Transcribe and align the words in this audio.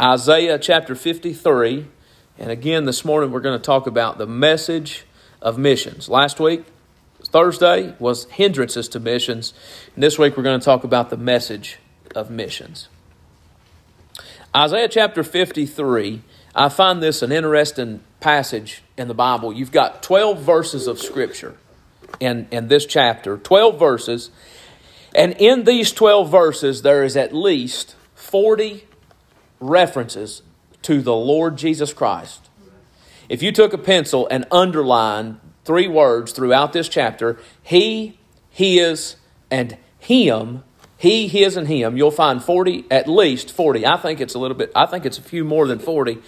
Isaiah 0.00 0.58
chapter 0.58 0.96
53. 0.96 1.86
And 2.38 2.50
again, 2.50 2.84
this 2.84 3.04
morning 3.04 3.30
we're 3.30 3.40
going 3.40 3.58
to 3.58 3.64
talk 3.64 3.86
about 3.86 4.18
the 4.18 4.26
message 4.26 5.04
of 5.40 5.56
missions. 5.56 6.08
Last 6.08 6.40
week, 6.40 6.64
Thursday, 7.22 7.94
was 8.00 8.24
hindrances 8.24 8.88
to 8.88 9.00
missions. 9.00 9.54
And 9.94 10.02
this 10.02 10.18
week 10.18 10.36
we're 10.36 10.42
going 10.42 10.58
to 10.58 10.64
talk 10.64 10.82
about 10.82 11.10
the 11.10 11.16
message 11.16 11.78
of 12.12 12.28
missions. 12.28 12.88
Isaiah 14.56 14.88
chapter 14.88 15.22
53, 15.22 16.22
I 16.56 16.68
find 16.68 17.00
this 17.00 17.22
an 17.22 17.30
interesting 17.30 18.00
passage 18.18 18.82
in 18.96 19.06
the 19.06 19.14
Bible. 19.14 19.52
You've 19.52 19.72
got 19.72 20.02
12 20.02 20.40
verses 20.40 20.88
of 20.88 20.98
Scripture 20.98 21.56
in, 22.18 22.48
in 22.50 22.66
this 22.66 22.84
chapter, 22.84 23.36
12 23.36 23.78
verses. 23.78 24.30
And 25.14 25.34
in 25.34 25.62
these 25.62 25.92
12 25.92 26.32
verses, 26.32 26.82
there 26.82 27.04
is 27.04 27.16
at 27.16 27.32
least 27.32 27.94
40 28.16 28.84
references 29.68 30.42
to 30.82 31.00
the 31.00 31.14
Lord 31.14 31.56
Jesus 31.56 31.92
Christ. 31.92 32.48
If 33.28 33.42
you 33.42 33.52
took 33.52 33.72
a 33.72 33.78
pencil 33.78 34.28
and 34.30 34.46
underlined 34.50 35.40
three 35.64 35.88
words 35.88 36.32
throughout 36.32 36.72
this 36.72 36.88
chapter 36.88 37.38
He, 37.62 38.18
His, 38.50 39.16
and 39.50 39.78
Him, 39.98 40.62
He, 40.98 41.26
His, 41.28 41.56
and 41.56 41.66
Him, 41.66 41.96
you'll 41.96 42.10
find 42.10 42.42
40, 42.42 42.84
at 42.90 43.08
least 43.08 43.50
40. 43.50 43.86
I 43.86 43.96
think 43.96 44.20
it's 44.20 44.34
a 44.34 44.38
little 44.38 44.56
bit, 44.56 44.70
I 44.74 44.86
think 44.86 45.06
it's 45.06 45.18
a 45.18 45.22
few 45.22 45.44
more 45.44 45.66
than 45.66 45.78
40, 45.78 46.18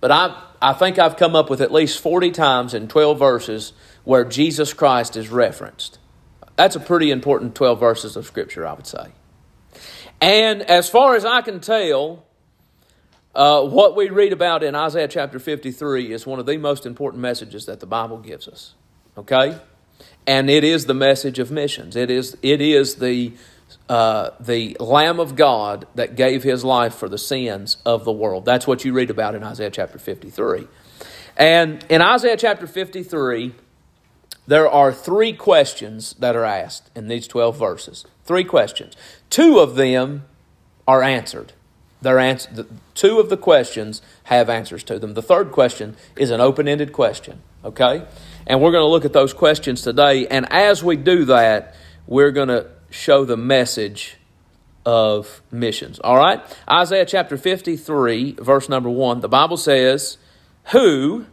but 0.00 0.12
I, 0.12 0.40
I 0.62 0.72
think 0.74 0.98
I've 0.98 1.16
come 1.16 1.34
up 1.34 1.50
with 1.50 1.60
at 1.60 1.72
least 1.72 2.00
40 2.00 2.30
times 2.30 2.74
in 2.74 2.88
12 2.88 3.18
verses 3.18 3.72
where 4.04 4.24
Jesus 4.24 4.72
Christ 4.72 5.16
is 5.16 5.28
referenced. 5.30 5.98
That's 6.56 6.76
a 6.76 6.80
pretty 6.80 7.10
important 7.10 7.54
12 7.54 7.80
verses 7.80 8.16
of 8.16 8.26
Scripture, 8.26 8.66
I 8.66 8.74
would 8.74 8.86
say. 8.86 9.08
And 10.20 10.62
as 10.62 10.88
far 10.88 11.16
as 11.16 11.24
I 11.24 11.42
can 11.42 11.60
tell, 11.60 12.24
uh, 13.34 13.62
what 13.62 13.96
we 13.96 14.10
read 14.10 14.32
about 14.32 14.62
in 14.62 14.74
Isaiah 14.74 15.08
chapter 15.08 15.38
53 15.38 16.12
is 16.12 16.26
one 16.26 16.38
of 16.38 16.46
the 16.46 16.56
most 16.56 16.86
important 16.86 17.20
messages 17.20 17.66
that 17.66 17.80
the 17.80 17.86
Bible 17.86 18.18
gives 18.18 18.46
us. 18.46 18.74
Okay? 19.16 19.58
And 20.26 20.48
it 20.48 20.64
is 20.64 20.86
the 20.86 20.94
message 20.94 21.38
of 21.38 21.50
missions. 21.50 21.96
It 21.96 22.10
is, 22.10 22.36
it 22.42 22.60
is 22.60 22.96
the, 22.96 23.32
uh, 23.88 24.30
the 24.38 24.76
Lamb 24.78 25.18
of 25.18 25.36
God 25.36 25.86
that 25.94 26.16
gave 26.16 26.42
his 26.42 26.64
life 26.64 26.94
for 26.94 27.08
the 27.08 27.18
sins 27.18 27.78
of 27.84 28.04
the 28.04 28.12
world. 28.12 28.44
That's 28.44 28.66
what 28.66 28.84
you 28.84 28.92
read 28.92 29.10
about 29.10 29.34
in 29.34 29.42
Isaiah 29.42 29.70
chapter 29.70 29.98
53. 29.98 30.66
And 31.36 31.84
in 31.88 32.00
Isaiah 32.00 32.36
chapter 32.36 32.66
53, 32.66 33.52
there 34.46 34.68
are 34.68 34.92
three 34.92 35.32
questions 35.32 36.14
that 36.18 36.36
are 36.36 36.44
asked 36.44 36.90
in 36.94 37.08
these 37.08 37.26
12 37.26 37.58
verses. 37.58 38.04
Three 38.24 38.44
questions. 38.44 38.94
Two 39.28 39.58
of 39.58 39.74
them 39.74 40.24
are 40.86 41.02
answered. 41.02 41.52
Their 42.04 42.18
answer, 42.18 42.50
the, 42.52 42.66
two 42.94 43.18
of 43.18 43.30
the 43.30 43.36
questions 43.36 44.02
have 44.24 44.50
answers 44.50 44.84
to 44.84 44.98
them. 44.98 45.14
The 45.14 45.22
third 45.22 45.50
question 45.50 45.96
is 46.16 46.30
an 46.30 46.40
open 46.40 46.68
ended 46.68 46.92
question, 46.92 47.40
okay? 47.64 48.06
And 48.46 48.60
we're 48.60 48.72
going 48.72 48.82
to 48.82 48.88
look 48.88 49.06
at 49.06 49.14
those 49.14 49.32
questions 49.32 49.80
today. 49.80 50.26
And 50.26 50.46
as 50.52 50.84
we 50.84 50.96
do 50.96 51.24
that, 51.24 51.74
we're 52.06 52.30
going 52.30 52.48
to 52.48 52.68
show 52.90 53.24
the 53.24 53.38
message 53.38 54.18
of 54.84 55.40
missions. 55.50 55.98
All 55.98 56.16
right? 56.16 56.42
Isaiah 56.70 57.06
chapter 57.06 57.38
53, 57.38 58.32
verse 58.32 58.68
number 58.68 58.90
1, 58.90 59.20
the 59.20 59.28
Bible 59.28 59.56
says, 59.56 60.18
Who 60.72 61.24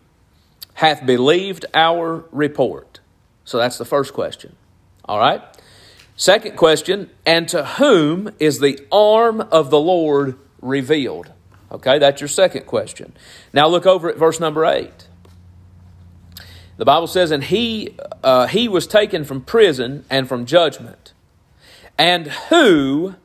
hath 0.75 1.05
believed 1.05 1.65
our 1.73 2.23
report? 2.31 3.01
So 3.43 3.57
that's 3.57 3.77
the 3.77 3.83
first 3.83 4.13
question. 4.13 4.55
All 5.03 5.19
right? 5.19 5.41
Second 6.15 6.55
question, 6.55 7.09
and 7.25 7.49
to 7.49 7.65
whom 7.65 8.29
is 8.39 8.59
the 8.59 8.79
arm 8.91 9.41
of 9.41 9.69
the 9.69 9.79
Lord 9.79 10.37
revealed? 10.61 11.31
Okay, 11.71 11.99
that's 11.99 12.19
your 12.19 12.27
second 12.27 12.65
question. 12.65 13.13
Now 13.53 13.67
look 13.67 13.85
over 13.85 14.09
at 14.09 14.17
verse 14.17 14.39
number 14.39 14.65
8. 14.65 15.07
The 16.77 16.85
Bible 16.85 17.07
says, 17.07 17.31
And 17.31 17.43
he, 17.43 17.95
uh, 18.23 18.47
he 18.47 18.67
was 18.67 18.87
taken 18.87 19.23
from 19.23 19.41
prison 19.41 20.03
and 20.09 20.27
from 20.27 20.45
judgment. 20.45 21.13
And 21.97 22.27
who 22.27 23.15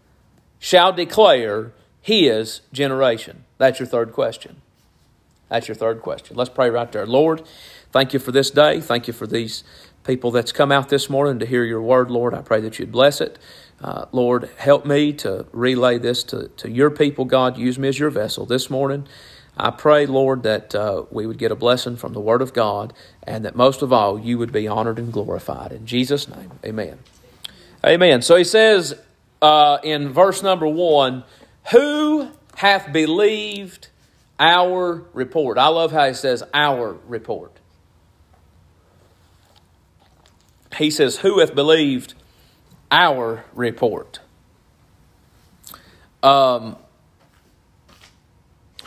shall 0.58 0.92
declare 0.92 1.72
his 2.00 2.60
generation? 2.72 3.44
That's 3.58 3.80
your 3.80 3.86
third 3.86 4.12
question. 4.12 4.60
That's 5.48 5.68
your 5.68 5.74
third 5.74 6.02
question. 6.02 6.36
Let's 6.36 6.50
pray 6.50 6.70
right 6.70 6.90
there. 6.90 7.06
Lord, 7.06 7.42
thank 7.92 8.12
you 8.12 8.18
for 8.18 8.32
this 8.32 8.50
day. 8.50 8.80
Thank 8.80 9.06
you 9.06 9.12
for 9.12 9.26
these 9.26 9.64
people 10.04 10.30
that's 10.30 10.52
come 10.52 10.70
out 10.70 10.88
this 10.88 11.08
morning 11.08 11.38
to 11.38 11.46
hear 11.46 11.64
your 11.64 11.82
word, 11.82 12.10
Lord. 12.10 12.34
I 12.34 12.42
pray 12.42 12.60
that 12.60 12.78
you'd 12.78 12.92
bless 12.92 13.20
it. 13.20 13.38
Uh, 13.82 14.06
Lord, 14.12 14.48
help 14.56 14.86
me 14.86 15.12
to 15.14 15.46
relay 15.52 15.98
this 15.98 16.24
to, 16.24 16.48
to 16.48 16.70
your 16.70 16.90
people, 16.90 17.24
God. 17.24 17.58
Use 17.58 17.78
me 17.78 17.88
as 17.88 17.98
your 17.98 18.10
vessel 18.10 18.46
this 18.46 18.70
morning. 18.70 19.06
I 19.56 19.70
pray, 19.70 20.06
Lord, 20.06 20.42
that 20.42 20.74
uh, 20.74 21.04
we 21.10 21.26
would 21.26 21.38
get 21.38 21.50
a 21.50 21.54
blessing 21.54 21.96
from 21.96 22.12
the 22.12 22.20
Word 22.20 22.42
of 22.42 22.52
God 22.52 22.92
and 23.22 23.44
that 23.44 23.56
most 23.56 23.82
of 23.82 23.92
all, 23.92 24.18
you 24.18 24.38
would 24.38 24.52
be 24.52 24.68
honored 24.68 24.98
and 24.98 25.12
glorified. 25.12 25.72
In 25.72 25.86
Jesus' 25.86 26.28
name, 26.28 26.52
amen. 26.64 26.98
Amen. 27.84 28.22
So 28.22 28.36
he 28.36 28.44
says 28.44 28.94
uh, 29.40 29.78
in 29.82 30.12
verse 30.12 30.42
number 30.42 30.66
one, 30.66 31.24
Who 31.70 32.30
hath 32.56 32.92
believed 32.92 33.88
our 34.38 35.04
report? 35.12 35.58
I 35.58 35.68
love 35.68 35.92
how 35.92 36.06
he 36.08 36.14
says 36.14 36.42
our 36.52 36.98
report. 37.06 37.52
He 40.76 40.90
says, 40.90 41.18
Who 41.18 41.40
hath 41.40 41.54
believed 41.54 42.14
our 42.90 43.44
report. 43.54 44.20
Um, 46.22 46.76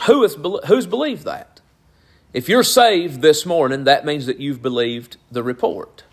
who 0.06 0.24
is, 0.24 0.36
who's 0.66 0.86
believed 0.86 1.24
that? 1.24 1.60
If 2.32 2.48
you're 2.48 2.62
saved 2.62 3.22
this 3.22 3.44
morning, 3.44 3.84
that 3.84 4.04
means 4.04 4.26
that 4.26 4.38
you've 4.38 4.62
believed 4.62 5.16
the 5.30 5.42
report. 5.42 6.04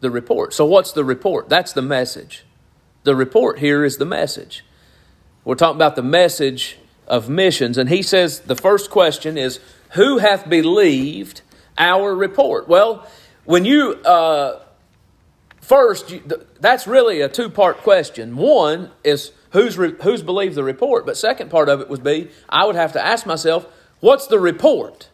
The 0.00 0.10
report. 0.10 0.52
So, 0.52 0.64
what's 0.64 0.92
the 0.92 1.04
report? 1.04 1.48
That's 1.48 1.72
the 1.72 1.82
message. 1.82 2.44
The 3.04 3.14
report 3.14 3.60
here 3.60 3.84
is 3.84 3.96
the 3.96 4.04
message. 4.04 4.64
We're 5.44 5.54
talking 5.54 5.76
about 5.76 5.96
the 5.96 6.02
message 6.02 6.78
of 7.06 7.28
missions, 7.28 7.78
and 7.78 7.88
he 7.88 8.02
says 8.02 8.40
the 8.40 8.56
first 8.56 8.90
question 8.90 9.38
is 9.38 9.60
Who 9.92 10.18
hath 10.18 10.48
believed 10.48 11.42
our 11.78 12.14
report? 12.14 12.68
Well, 12.68 13.06
when 13.44 13.64
you 13.64 13.94
uh, 14.04 14.60
First, 15.70 16.12
that's 16.58 16.88
really 16.88 17.20
a 17.20 17.28
two 17.28 17.48
part 17.48 17.78
question. 17.78 18.36
One 18.36 18.90
is 19.04 19.30
who's, 19.52 19.78
re, 19.78 19.94
who's 20.02 20.20
believed 20.20 20.56
the 20.56 20.64
report, 20.64 21.06
but 21.06 21.16
second 21.16 21.48
part 21.48 21.68
of 21.68 21.80
it 21.80 21.88
would 21.88 22.02
be 22.02 22.28
I 22.48 22.66
would 22.66 22.74
have 22.74 22.94
to 22.94 23.06
ask 23.06 23.24
myself, 23.24 23.66
what's 24.00 24.26
the 24.26 24.40
report? 24.40 25.10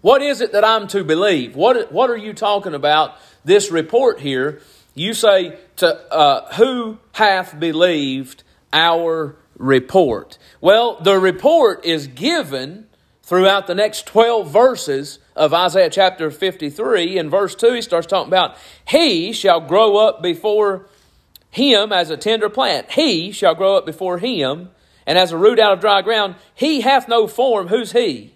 What 0.00 0.20
is 0.20 0.40
it 0.40 0.50
that 0.50 0.64
I'm 0.64 0.88
to 0.88 1.04
believe? 1.04 1.54
What, 1.54 1.92
what 1.92 2.10
are 2.10 2.16
you 2.16 2.32
talking 2.32 2.74
about, 2.74 3.14
this 3.44 3.70
report 3.70 4.18
here? 4.18 4.60
You 4.96 5.14
say, 5.14 5.60
to 5.76 6.12
uh, 6.12 6.52
who 6.54 6.98
hath 7.12 7.60
believed 7.60 8.42
our 8.72 9.36
report? 9.56 10.38
Well, 10.60 11.00
the 11.00 11.20
report 11.20 11.84
is 11.84 12.08
given 12.08 12.88
throughout 13.24 13.66
the 13.66 13.74
next 13.74 14.06
12 14.06 14.50
verses 14.50 15.18
of 15.34 15.54
Isaiah 15.54 15.90
chapter 15.90 16.30
53. 16.30 17.18
In 17.18 17.30
verse 17.30 17.54
2, 17.54 17.72
he 17.72 17.82
starts 17.82 18.06
talking 18.06 18.28
about, 18.28 18.56
He 18.86 19.32
shall 19.32 19.60
grow 19.60 19.96
up 19.96 20.22
before 20.22 20.86
him 21.50 21.92
as 21.92 22.10
a 22.10 22.16
tender 22.16 22.50
plant. 22.50 22.92
He 22.92 23.32
shall 23.32 23.54
grow 23.54 23.76
up 23.76 23.86
before 23.86 24.18
him, 24.18 24.70
and 25.06 25.16
as 25.16 25.32
a 25.32 25.38
root 25.38 25.58
out 25.58 25.72
of 25.72 25.80
dry 25.80 26.02
ground. 26.02 26.36
He 26.54 26.82
hath 26.82 27.08
no 27.08 27.26
form. 27.26 27.68
Who's 27.68 27.92
he? 27.92 28.34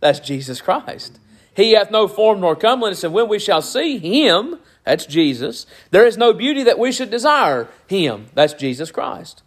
That's 0.00 0.20
Jesus 0.20 0.60
Christ. 0.60 1.18
He 1.56 1.72
hath 1.72 1.90
no 1.90 2.08
form 2.08 2.40
nor 2.40 2.56
comeliness, 2.56 3.04
and 3.04 3.14
when 3.14 3.28
we 3.28 3.38
shall 3.38 3.62
see 3.62 3.98
him, 3.98 4.58
that's 4.84 5.06
Jesus, 5.06 5.66
there 5.90 6.06
is 6.06 6.18
no 6.18 6.32
beauty 6.32 6.62
that 6.64 6.78
we 6.78 6.92
should 6.92 7.10
desire 7.10 7.68
him. 7.86 8.26
That's 8.34 8.54
Jesus 8.54 8.90
Christ. 8.90 9.42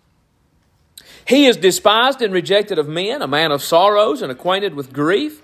He 1.27 1.45
is 1.45 1.57
despised 1.57 2.21
and 2.21 2.33
rejected 2.33 2.79
of 2.79 2.87
men, 2.87 3.21
a 3.21 3.27
man 3.27 3.51
of 3.51 3.61
sorrows 3.61 4.21
and 4.21 4.31
acquainted 4.31 4.73
with 4.73 4.93
grief. 4.93 5.41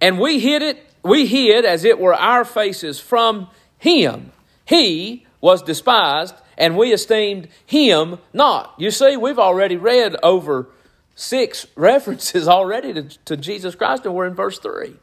And 0.00 0.18
we 0.18 0.38
hid 0.38 0.60
it, 0.60 0.84
we 1.02 1.26
hid 1.26 1.64
as 1.64 1.84
it 1.84 1.98
were 1.98 2.14
our 2.14 2.44
faces 2.44 3.00
from 3.00 3.48
him. 3.78 4.32
He 4.66 5.26
was 5.40 5.62
despised, 5.62 6.34
and 6.58 6.76
we 6.76 6.92
esteemed 6.92 7.48
him 7.64 8.18
not. 8.34 8.74
You 8.76 8.90
see, 8.90 9.16
we've 9.16 9.38
already 9.38 9.76
read 9.76 10.14
over 10.22 10.68
six 11.14 11.66
references 11.74 12.46
already 12.46 12.92
to, 12.92 13.02
to 13.24 13.36
Jesus 13.38 13.74
Christ, 13.74 14.04
and 14.04 14.14
we're 14.14 14.26
in 14.26 14.34
verse 14.34 14.58
3. 14.58 14.94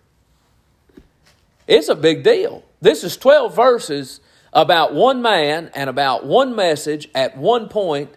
It's 1.67 1.89
a 1.89 1.95
big 1.95 2.23
deal. 2.23 2.63
This 2.79 3.03
is 3.03 3.17
12 3.17 3.55
verses 3.55 4.19
about 4.53 4.93
one 4.93 5.23
man 5.23 5.71
and 5.73 5.89
about 5.89 6.25
one 6.27 6.55
message 6.55 7.09
at 7.15 7.37
one 7.37 7.69
point 7.69 8.11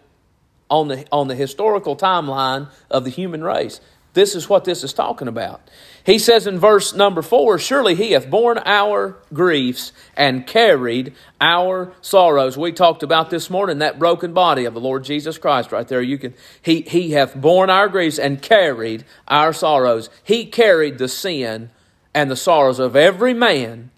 on 0.69 0.87
the, 0.87 1.05
on 1.11 1.27
the 1.27 1.35
historical 1.35 1.95
timeline 1.95 2.69
of 2.89 3.03
the 3.03 3.09
human 3.09 3.43
race. 3.43 3.79
this 4.13 4.33
is 4.33 4.49
what 4.49 4.63
this 4.63 4.83
is 4.83 4.93
talking 4.93 5.27
about. 5.27 5.61
He 6.05 6.19
says 6.19 6.45
in 6.45 6.59
verse 6.59 6.93
number 6.93 7.21
four, 7.21 7.57
Surely 7.57 7.95
he 7.95 8.11
hath 8.11 8.29
borne 8.29 8.59
our 8.59 9.17
griefs 9.33 9.91
and 10.15 10.45
carried 10.45 11.13
our 11.41 11.93
sorrows. 12.01 12.57
We 12.57 12.71
talked 12.71 13.01
about 13.01 13.31
this 13.31 13.49
morning 13.49 13.79
that 13.79 13.99
broken 13.99 14.31
body 14.31 14.65
of 14.65 14.73
the 14.75 14.79
Lord 14.79 15.03
Jesus 15.03 15.37
Christ 15.37 15.71
right 15.71 15.87
there. 15.87 16.01
You 16.01 16.17
can 16.17 16.35
he 16.61 16.81
he 16.81 17.11
hath 17.11 17.35
borne 17.35 17.71
our 17.71 17.89
griefs 17.89 18.19
and 18.19 18.41
carried 18.41 19.03
our 19.27 19.51
sorrows. 19.51 20.09
He 20.23 20.45
carried 20.45 20.99
the 20.99 21.07
sin 21.07 21.71
and 22.13 22.29
the 22.29 22.35
sorrows 22.35 22.79
of 22.79 22.95
every 22.95 23.33
man 23.33 23.89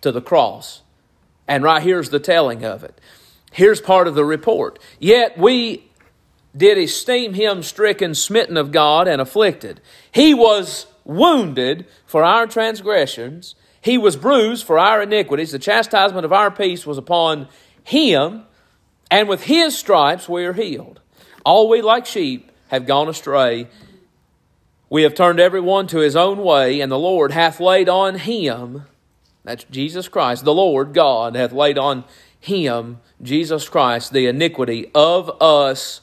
to 0.00 0.10
the 0.10 0.22
cross. 0.22 0.80
And 1.46 1.62
right 1.62 1.82
here's 1.82 2.08
the 2.08 2.20
telling 2.20 2.64
of 2.64 2.84
it. 2.84 2.98
Here's 3.52 3.80
part 3.80 4.08
of 4.08 4.14
the 4.14 4.24
report. 4.24 4.78
Yet 4.98 5.36
we 5.36 5.89
did 6.56 6.78
esteem 6.78 7.34
him 7.34 7.62
stricken, 7.62 8.14
smitten 8.14 8.56
of 8.56 8.72
God, 8.72 9.06
and 9.06 9.20
afflicted. 9.20 9.80
He 10.12 10.34
was 10.34 10.86
wounded 11.04 11.86
for 12.06 12.22
our 12.24 12.46
transgressions, 12.46 13.54
he 13.80 13.96
was 13.96 14.16
bruised 14.16 14.66
for 14.66 14.78
our 14.78 15.02
iniquities. 15.02 15.52
The 15.52 15.58
chastisement 15.58 16.24
of 16.24 16.32
our 16.32 16.50
peace 16.50 16.86
was 16.86 16.98
upon 16.98 17.48
him, 17.82 18.42
and 19.10 19.28
with 19.28 19.44
his 19.44 19.76
stripes 19.76 20.28
we 20.28 20.44
are 20.44 20.52
healed. 20.52 21.00
All 21.44 21.68
we 21.68 21.80
like 21.80 22.04
sheep 22.04 22.52
have 22.68 22.86
gone 22.86 23.08
astray. 23.08 23.68
We 24.90 25.02
have 25.04 25.14
turned 25.14 25.40
every 25.40 25.60
one 25.60 25.86
to 25.88 25.98
his 25.98 26.14
own 26.14 26.38
way, 26.38 26.80
and 26.80 26.92
the 26.92 26.98
Lord 26.98 27.32
hath 27.32 27.58
laid 27.58 27.88
on 27.88 28.16
him, 28.16 28.84
that's 29.44 29.64
Jesus 29.64 30.08
Christ, 30.08 30.44
the 30.44 30.52
Lord 30.52 30.92
God 30.92 31.34
hath 31.34 31.52
laid 31.52 31.78
on 31.78 32.04
him, 32.38 33.00
Jesus 33.22 33.68
Christ, 33.68 34.12
the 34.12 34.26
iniquity 34.26 34.90
of 34.94 35.30
us 35.40 36.02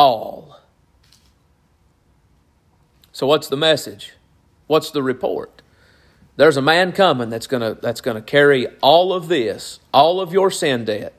all. 0.00 0.58
So, 3.12 3.26
what's 3.26 3.48
the 3.48 3.56
message? 3.56 4.14
What's 4.66 4.90
the 4.90 5.02
report? 5.02 5.60
There's 6.36 6.56
a 6.56 6.62
man 6.62 6.92
coming 6.92 7.28
that's 7.28 7.46
going 7.46 7.60
to 7.60 7.78
that's 7.78 8.00
going 8.00 8.14
to 8.14 8.22
carry 8.22 8.66
all 8.80 9.12
of 9.12 9.28
this, 9.28 9.78
all 9.92 10.22
of 10.22 10.32
your 10.32 10.50
sin 10.50 10.86
debt 10.86 11.12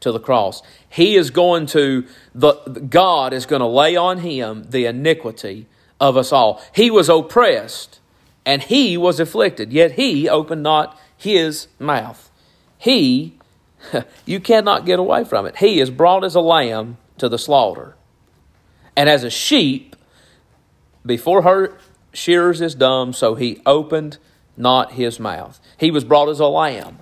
to 0.00 0.10
the 0.10 0.18
cross. 0.18 0.60
He 0.88 1.14
is 1.14 1.30
going 1.30 1.66
to 1.66 2.04
the 2.34 2.54
God 2.90 3.32
is 3.32 3.46
going 3.46 3.60
to 3.60 3.66
lay 3.66 3.94
on 3.94 4.18
him 4.18 4.64
the 4.68 4.86
iniquity 4.86 5.66
of 6.00 6.16
us 6.16 6.32
all. 6.32 6.60
He 6.74 6.90
was 6.90 7.08
oppressed 7.08 8.00
and 8.44 8.60
he 8.60 8.96
was 8.96 9.20
afflicted, 9.20 9.72
yet 9.72 9.92
he 9.92 10.28
opened 10.28 10.64
not 10.64 10.98
his 11.16 11.68
mouth. 11.78 12.28
He 12.76 13.34
you 14.26 14.40
cannot 14.40 14.84
get 14.84 14.98
away 14.98 15.22
from 15.22 15.46
it. 15.46 15.58
He 15.58 15.78
is 15.78 15.90
brought 15.90 16.24
as 16.24 16.34
a 16.34 16.40
lamb 16.40 16.96
to 17.18 17.28
the 17.28 17.38
slaughter. 17.38 17.96
And 18.96 19.08
as 19.08 19.24
a 19.24 19.30
sheep, 19.30 19.96
before 21.04 21.42
her 21.42 21.78
shearers 22.12 22.60
is 22.60 22.74
dumb, 22.74 23.12
so 23.12 23.34
he 23.34 23.60
opened 23.66 24.18
not 24.56 24.92
his 24.92 25.18
mouth. 25.18 25.60
He 25.78 25.90
was 25.90 26.04
brought 26.04 26.28
as 26.28 26.40
a 26.40 26.46
lamb 26.46 26.98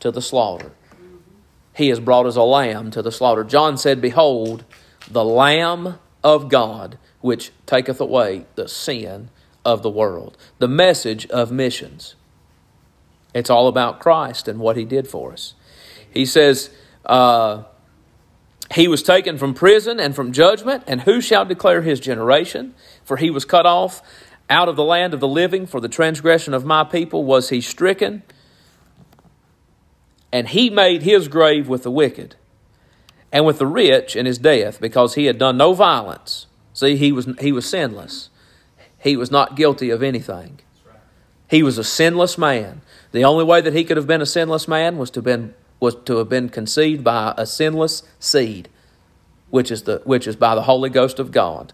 to 0.00 0.10
the 0.10 0.22
slaughter. 0.22 0.72
He 1.74 1.90
is 1.90 2.00
brought 2.00 2.26
as 2.26 2.36
a 2.36 2.42
lamb 2.42 2.90
to 2.90 3.02
the 3.02 3.12
slaughter. 3.12 3.44
John 3.44 3.78
said, 3.78 4.00
Behold, 4.00 4.64
the 5.10 5.24
Lamb 5.24 5.98
of 6.22 6.48
God, 6.48 6.98
which 7.20 7.52
taketh 7.66 8.00
away 8.00 8.44
the 8.54 8.68
sin 8.68 9.30
of 9.64 9.82
the 9.82 9.90
world. 9.90 10.36
The 10.58 10.68
message 10.68 11.26
of 11.28 11.50
missions. 11.50 12.16
It's 13.32 13.50
all 13.50 13.68
about 13.68 14.00
Christ 14.00 14.48
and 14.48 14.58
what 14.58 14.76
he 14.76 14.84
did 14.84 15.08
for 15.08 15.32
us. 15.32 15.54
He 16.10 16.26
says, 16.26 16.70
uh, 17.06 17.62
he 18.72 18.86
was 18.86 19.02
taken 19.02 19.36
from 19.36 19.54
prison 19.54 19.98
and 19.98 20.14
from 20.14 20.32
judgment, 20.32 20.84
and 20.86 21.02
who 21.02 21.20
shall 21.20 21.44
declare 21.44 21.82
his 21.82 21.98
generation? 21.98 22.74
For 23.04 23.16
he 23.16 23.30
was 23.30 23.44
cut 23.44 23.66
off 23.66 24.02
out 24.48 24.68
of 24.68 24.76
the 24.76 24.84
land 24.84 25.12
of 25.12 25.20
the 25.20 25.28
living, 25.28 25.66
for 25.66 25.80
the 25.80 25.88
transgression 25.88 26.54
of 26.54 26.64
my 26.64 26.84
people 26.84 27.24
was 27.24 27.48
he 27.48 27.60
stricken, 27.60 28.22
and 30.32 30.48
he 30.48 30.70
made 30.70 31.02
his 31.02 31.28
grave 31.28 31.68
with 31.68 31.82
the 31.82 31.90
wicked, 31.90 32.36
and 33.32 33.44
with 33.44 33.58
the 33.58 33.66
rich 33.66 34.14
in 34.14 34.26
his 34.26 34.38
death, 34.38 34.80
because 34.80 35.14
he 35.14 35.24
had 35.26 35.38
done 35.38 35.56
no 35.56 35.72
violence. 35.72 36.46
See, 36.72 36.96
he 36.96 37.10
was, 37.10 37.28
he 37.40 37.52
was 37.52 37.68
sinless. 37.68 38.30
He 38.98 39.16
was 39.16 39.30
not 39.30 39.56
guilty 39.56 39.90
of 39.90 40.02
anything. 40.02 40.60
He 41.48 41.64
was 41.64 41.78
a 41.78 41.84
sinless 41.84 42.38
man. 42.38 42.82
The 43.10 43.24
only 43.24 43.44
way 43.44 43.60
that 43.60 43.74
he 43.74 43.82
could 43.82 43.96
have 43.96 44.06
been 44.06 44.22
a 44.22 44.26
sinless 44.26 44.68
man 44.68 44.98
was 44.98 45.10
to 45.10 45.18
have 45.18 45.24
been 45.24 45.54
was 45.80 45.96
to 46.04 46.18
have 46.18 46.28
been 46.28 46.50
conceived 46.50 47.02
by 47.02 47.34
a 47.36 47.46
sinless 47.46 48.02
seed, 48.20 48.68
which 49.48 49.70
is, 49.70 49.82
the, 49.84 50.02
which 50.04 50.26
is 50.26 50.36
by 50.36 50.54
the 50.54 50.62
Holy 50.62 50.90
Ghost 50.90 51.18
of 51.18 51.32
God. 51.32 51.72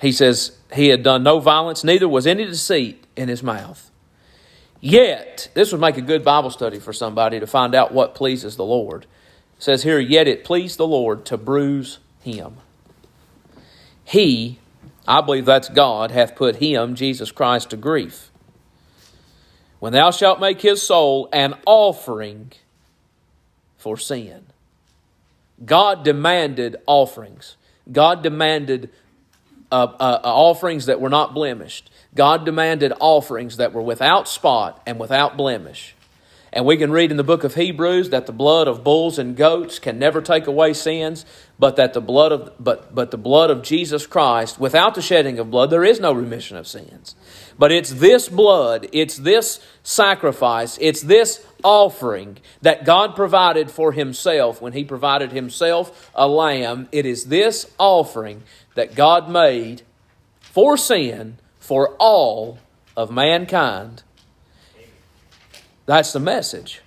He 0.00 0.12
says, 0.12 0.58
He 0.74 0.88
had 0.88 1.02
done 1.02 1.22
no 1.22 1.38
violence, 1.38 1.84
neither 1.84 2.08
was 2.08 2.26
any 2.26 2.44
deceit 2.44 3.06
in 3.16 3.28
his 3.28 3.42
mouth. 3.42 3.90
Yet, 4.80 5.48
this 5.54 5.72
would 5.72 5.80
make 5.80 5.96
a 5.96 6.02
good 6.02 6.24
Bible 6.24 6.50
study 6.50 6.78
for 6.78 6.92
somebody 6.92 7.40
to 7.40 7.46
find 7.46 7.74
out 7.74 7.94
what 7.94 8.14
pleases 8.14 8.56
the 8.56 8.64
Lord. 8.64 9.06
It 9.56 9.62
says 9.62 9.82
here, 9.82 9.98
Yet 9.98 10.28
it 10.28 10.44
pleased 10.44 10.78
the 10.78 10.86
Lord 10.86 11.24
to 11.26 11.38
bruise 11.38 12.00
him. 12.20 12.56
He, 14.04 14.58
I 15.08 15.22
believe 15.22 15.46
that's 15.46 15.70
God, 15.70 16.10
hath 16.10 16.36
put 16.36 16.56
him, 16.56 16.96
Jesus 16.96 17.32
Christ, 17.32 17.70
to 17.70 17.78
grief. 17.78 18.30
When 19.78 19.92
thou 19.92 20.10
shalt 20.10 20.40
make 20.40 20.60
his 20.60 20.82
soul 20.82 21.28
an 21.32 21.54
offering 21.66 22.52
for 23.84 23.98
sin. 23.98 24.46
God 25.62 26.04
demanded 26.04 26.76
offerings. 26.86 27.56
God 27.92 28.22
demanded 28.22 28.88
uh, 29.70 29.88
uh, 30.00 30.20
uh, 30.24 30.34
offerings 30.34 30.86
that 30.86 31.02
were 31.02 31.10
not 31.10 31.34
blemished. 31.34 31.90
God 32.14 32.46
demanded 32.46 32.94
offerings 32.98 33.58
that 33.58 33.74
were 33.74 33.82
without 33.82 34.26
spot 34.26 34.80
and 34.86 34.98
without 34.98 35.36
blemish. 35.36 35.94
And 36.50 36.64
we 36.64 36.78
can 36.78 36.90
read 36.90 37.10
in 37.10 37.18
the 37.18 37.24
book 37.24 37.44
of 37.44 37.56
Hebrews 37.56 38.08
that 38.08 38.24
the 38.24 38.32
blood 38.32 38.68
of 38.68 38.82
bulls 38.82 39.18
and 39.18 39.36
goats 39.36 39.78
can 39.78 39.98
never 39.98 40.22
take 40.22 40.46
away 40.46 40.72
sins, 40.72 41.26
but 41.58 41.76
that 41.76 41.92
the 41.92 42.00
blood 42.00 42.32
of 42.32 42.52
but 42.58 42.94
but 42.94 43.10
the 43.10 43.18
blood 43.18 43.50
of 43.50 43.62
Jesus 43.62 44.06
Christ, 44.06 44.58
without 44.58 44.94
the 44.94 45.02
shedding 45.02 45.38
of 45.38 45.50
blood, 45.50 45.68
there 45.68 45.84
is 45.84 46.00
no 46.00 46.12
remission 46.12 46.56
of 46.56 46.66
sins. 46.66 47.16
But 47.58 47.70
it's 47.70 47.92
this 47.92 48.30
blood, 48.30 48.88
it's 48.92 49.18
this 49.18 49.60
sacrifice, 49.82 50.78
it's 50.80 51.02
this 51.02 51.44
offering 51.64 52.38
that 52.62 52.84
God 52.84 53.16
provided 53.16 53.70
for 53.70 53.90
Himself 53.90 54.62
when 54.62 54.74
He 54.74 54.84
provided 54.84 55.32
Himself 55.32 56.10
a 56.14 56.28
lamb. 56.28 56.88
It 56.92 57.06
is 57.06 57.24
this 57.24 57.72
offering 57.78 58.44
that 58.74 58.94
God 58.94 59.28
made 59.28 59.82
for 60.40 60.76
sin 60.76 61.38
for 61.58 61.96
all 61.98 62.58
of 62.96 63.10
mankind. 63.10 64.02
That's 65.86 66.12
the 66.12 66.20
message. 66.20 66.80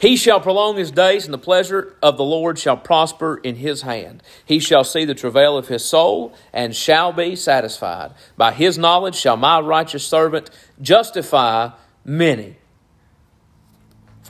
He 0.00 0.16
shall 0.16 0.40
prolong 0.40 0.78
his 0.78 0.90
days, 0.90 1.26
and 1.26 1.34
the 1.34 1.38
pleasure 1.38 1.94
of 2.02 2.16
the 2.16 2.24
Lord 2.24 2.58
shall 2.58 2.76
prosper 2.76 3.36
in 3.36 3.56
his 3.56 3.82
hand. 3.82 4.22
He 4.46 4.58
shall 4.58 4.82
see 4.82 5.04
the 5.04 5.14
travail 5.14 5.58
of 5.58 5.68
his 5.68 5.84
soul, 5.84 6.34
and 6.54 6.74
shall 6.74 7.12
be 7.12 7.36
satisfied. 7.36 8.12
By 8.34 8.52
his 8.52 8.78
knowledge 8.78 9.14
shall 9.14 9.36
my 9.36 9.60
righteous 9.60 10.06
servant 10.06 10.48
justify 10.80 11.72
many, 12.02 12.56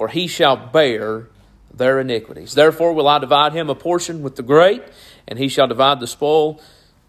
for 0.00 0.08
he 0.08 0.26
shall 0.26 0.56
bear 0.56 1.26
their 1.70 2.00
iniquities. 2.00 2.54
Therefore 2.54 2.94
will 2.94 3.06
I 3.06 3.18
divide 3.18 3.52
him 3.52 3.68
a 3.68 3.74
portion 3.74 4.22
with 4.22 4.36
the 4.36 4.42
great, 4.42 4.82
and 5.28 5.38
he 5.38 5.46
shall 5.46 5.66
divide 5.66 6.00
the 6.00 6.06
spoil 6.06 6.58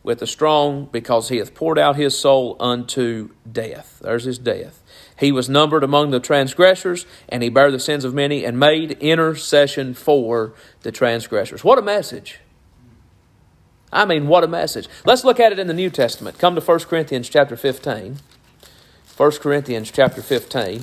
with 0.04 0.20
the 0.20 0.28
strong, 0.28 0.90
because 0.92 1.30
he 1.30 1.38
hath 1.38 1.56
poured 1.56 1.80
out 1.80 1.96
his 1.96 2.20
soul 2.20 2.58
unto 2.60 3.30
death. 3.50 4.00
There's 4.02 4.26
his 4.26 4.38
death. 4.38 4.84
He 5.18 5.32
was 5.32 5.48
numbered 5.48 5.86
among 5.86 6.12
the 6.12 6.20
transgressors, 6.20 7.06
and 7.30 7.42
he 7.42 7.48
bare 7.48 7.72
the 7.72 7.80
sins 7.80 8.04
of 8.04 8.14
many 8.14 8.44
and 8.44 8.60
made 8.60 8.92
intercession 9.00 9.94
for 9.94 10.54
the 10.82 10.92
transgressors. 10.92 11.64
What 11.64 11.80
a 11.80 11.82
message! 11.82 12.42
I 13.94 14.04
mean, 14.04 14.28
what 14.28 14.44
a 14.44 14.50
message. 14.50 14.90
Let's 15.06 15.24
look 15.24 15.40
at 15.40 15.54
it 15.54 15.60
in 15.60 15.68
the 15.68 15.74
New 15.74 15.92
Testament. 15.92 16.40
Come 16.40 16.56
to 16.56 16.62
1 16.62 16.80
Corinthians 16.80 17.30
chapter 17.30 17.56
15. 17.56 18.18
1 19.16 19.32
Corinthians 19.32 19.92
chapter 19.92 20.22
15. 20.22 20.82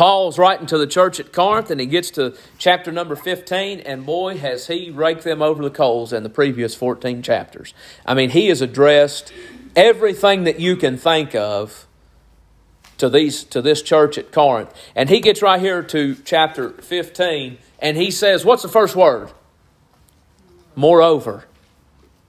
Paul's 0.00 0.38
writing 0.38 0.64
to 0.68 0.78
the 0.78 0.86
church 0.86 1.20
at 1.20 1.30
Corinth, 1.30 1.70
and 1.70 1.78
he 1.78 1.86
gets 1.86 2.10
to 2.12 2.34
chapter 2.56 2.90
number 2.90 3.14
15, 3.14 3.80
and 3.80 4.06
boy, 4.06 4.38
has 4.38 4.66
he 4.66 4.88
raked 4.88 5.24
them 5.24 5.42
over 5.42 5.62
the 5.62 5.68
coals 5.68 6.14
in 6.14 6.22
the 6.22 6.30
previous 6.30 6.74
14 6.74 7.20
chapters. 7.20 7.74
I 8.06 8.14
mean, 8.14 8.30
he 8.30 8.46
has 8.46 8.62
addressed 8.62 9.30
everything 9.76 10.44
that 10.44 10.58
you 10.58 10.76
can 10.76 10.96
think 10.96 11.34
of 11.34 11.86
to 12.96 13.10
these 13.10 13.44
to 13.44 13.60
this 13.60 13.82
church 13.82 14.16
at 14.16 14.32
Corinth. 14.32 14.72
And 14.96 15.10
he 15.10 15.20
gets 15.20 15.42
right 15.42 15.60
here 15.60 15.82
to 15.82 16.14
chapter 16.24 16.70
15 16.70 17.58
and 17.80 17.96
he 17.98 18.10
says, 18.10 18.42
what's 18.42 18.62
the 18.62 18.68
first 18.70 18.96
word? 18.96 19.30
Moreover. 20.74 21.44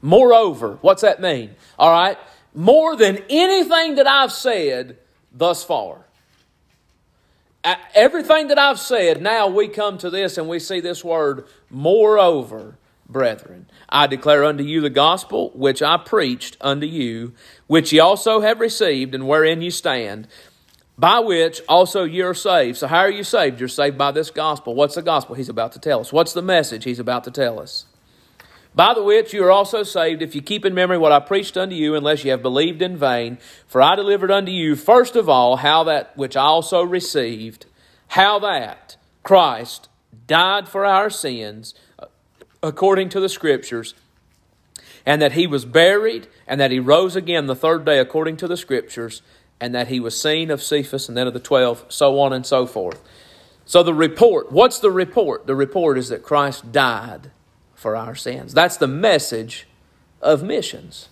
Moreover. 0.01 0.77
What's 0.81 1.03
that 1.03 1.21
mean? 1.21 1.55
All 1.79 1.89
right? 1.89 2.17
More 2.53 2.97
than 2.97 3.19
anything 3.29 3.95
that 3.95 4.07
I've 4.07 4.33
said 4.33 4.97
thus 5.31 5.63
far. 5.63 6.05
Everything 7.63 8.47
that 8.47 8.57
I've 8.57 8.79
said, 8.79 9.21
now 9.21 9.47
we 9.47 9.67
come 9.67 9.97
to 9.99 10.09
this 10.09 10.37
and 10.37 10.47
we 10.47 10.59
see 10.59 10.79
this 10.79 11.03
word 11.03 11.45
moreover 11.69 12.77
brethren. 13.07 13.67
I 13.89 14.07
declare 14.07 14.43
unto 14.43 14.63
you 14.63 14.81
the 14.81 14.89
gospel 14.89 15.51
which 15.53 15.81
I 15.81 15.97
preached 15.97 16.57
unto 16.61 16.87
you, 16.87 17.33
which 17.67 17.93
ye 17.93 17.99
also 17.99 18.41
have 18.41 18.59
received, 18.59 19.13
and 19.13 19.27
wherein 19.27 19.61
ye 19.61 19.69
stand, 19.69 20.27
by 20.97 21.19
which 21.19 21.61
also 21.67 22.03
ye 22.03 22.21
are 22.21 22.33
saved. 22.33 22.77
So, 22.77 22.87
how 22.87 22.99
are 22.99 23.11
you 23.11 23.23
saved? 23.23 23.59
You're 23.59 23.69
saved 23.69 23.97
by 23.97 24.11
this 24.11 24.31
gospel. 24.31 24.73
What's 24.73 24.95
the 24.95 25.01
gospel? 25.01 25.35
He's 25.35 25.49
about 25.49 25.73
to 25.73 25.79
tell 25.79 25.99
us. 25.99 26.13
What's 26.13 26.33
the 26.33 26.41
message 26.41 26.83
he's 26.83 26.99
about 26.99 27.23
to 27.25 27.31
tell 27.31 27.59
us? 27.59 27.85
By 28.73 28.93
the 28.93 29.03
which 29.03 29.33
you 29.33 29.43
are 29.43 29.51
also 29.51 29.83
saved, 29.83 30.21
if 30.21 30.33
you 30.33 30.41
keep 30.41 30.63
in 30.63 30.73
memory 30.73 30.97
what 30.97 31.11
I 31.11 31.19
preached 31.19 31.57
unto 31.57 31.75
you, 31.75 31.93
unless 31.93 32.23
you 32.23 32.31
have 32.31 32.41
believed 32.41 32.81
in 32.81 32.95
vain. 32.95 33.37
For 33.67 33.81
I 33.81 33.95
delivered 33.95 34.31
unto 34.31 34.51
you, 34.51 34.77
first 34.77 35.17
of 35.17 35.27
all, 35.27 35.57
how 35.57 35.83
that 35.83 36.15
which 36.15 36.37
I 36.37 36.43
also 36.43 36.81
received, 36.81 37.65
how 38.09 38.39
that 38.39 38.95
Christ 39.23 39.89
died 40.25 40.69
for 40.69 40.85
our 40.85 41.09
sins 41.09 41.73
uh, 41.99 42.05
according 42.63 43.09
to 43.09 43.19
the 43.19 43.27
Scriptures, 43.27 43.93
and 45.05 45.21
that 45.21 45.33
he 45.33 45.47
was 45.47 45.65
buried, 45.65 46.27
and 46.47 46.61
that 46.61 46.71
he 46.71 46.79
rose 46.79 47.17
again 47.17 47.47
the 47.47 47.55
third 47.55 47.83
day 47.83 47.99
according 47.99 48.37
to 48.37 48.47
the 48.47 48.55
Scriptures, 48.55 49.21
and 49.59 49.75
that 49.75 49.89
he 49.89 49.99
was 49.99 50.19
seen 50.19 50.49
of 50.49 50.63
Cephas 50.63 51.09
and 51.09 51.17
then 51.17 51.27
of 51.27 51.33
the 51.33 51.39
twelve, 51.41 51.83
so 51.89 52.19
on 52.19 52.31
and 52.31 52.45
so 52.45 52.65
forth. 52.65 53.01
So 53.65 53.83
the 53.83 53.93
report, 53.93 54.51
what's 54.51 54.79
the 54.79 54.91
report? 54.91 55.45
The 55.45 55.55
report 55.55 55.97
is 55.97 56.07
that 56.09 56.23
Christ 56.23 56.71
died 56.71 57.31
for 57.81 57.95
our 57.95 58.13
sins. 58.13 58.53
That's 58.53 58.77
the 58.77 58.88
message 58.88 59.67
of 60.21 60.43
missions. 60.43 61.09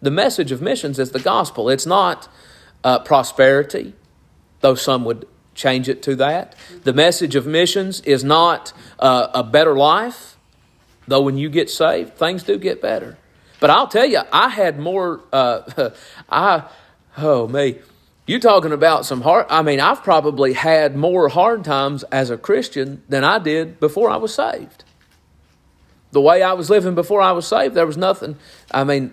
The 0.00 0.12
message 0.12 0.52
of 0.52 0.62
missions 0.62 1.00
is 1.00 1.10
the 1.10 1.18
gospel. 1.18 1.68
It's 1.68 1.86
not 1.86 2.28
uh, 2.84 3.00
prosperity, 3.00 3.94
though 4.60 4.76
some 4.76 5.04
would 5.04 5.26
change 5.56 5.88
it 5.88 6.00
to 6.04 6.14
that. 6.14 6.54
The 6.84 6.92
message 6.92 7.34
of 7.34 7.48
missions 7.48 8.00
is 8.02 8.22
not 8.22 8.72
uh, 9.00 9.26
a 9.34 9.42
better 9.42 9.76
life, 9.76 10.36
though 11.08 11.22
when 11.22 11.36
you 11.36 11.50
get 11.50 11.68
saved, 11.68 12.14
things 12.14 12.44
do 12.44 12.58
get 12.58 12.80
better. 12.80 13.18
But 13.58 13.70
I'll 13.70 13.88
tell 13.88 14.06
you, 14.06 14.20
I 14.32 14.50
had 14.50 14.78
more. 14.78 15.20
Uh, 15.32 15.90
I 16.30 16.68
oh 17.16 17.48
me, 17.48 17.80
you 18.24 18.38
talking 18.38 18.70
about 18.70 19.04
some 19.04 19.22
hard? 19.22 19.46
I 19.50 19.62
mean, 19.62 19.80
I've 19.80 20.04
probably 20.04 20.52
had 20.52 20.94
more 20.94 21.28
hard 21.28 21.64
times 21.64 22.04
as 22.04 22.30
a 22.30 22.38
Christian 22.38 23.02
than 23.08 23.24
I 23.24 23.40
did 23.40 23.80
before 23.80 24.10
I 24.10 24.16
was 24.16 24.32
saved. 24.32 24.84
The 26.10 26.20
way 26.20 26.42
I 26.42 26.54
was 26.54 26.70
living 26.70 26.94
before 26.94 27.20
I 27.20 27.32
was 27.32 27.46
saved, 27.46 27.74
there 27.74 27.86
was 27.86 27.96
nothing. 27.96 28.36
I 28.70 28.84
mean, 28.84 29.12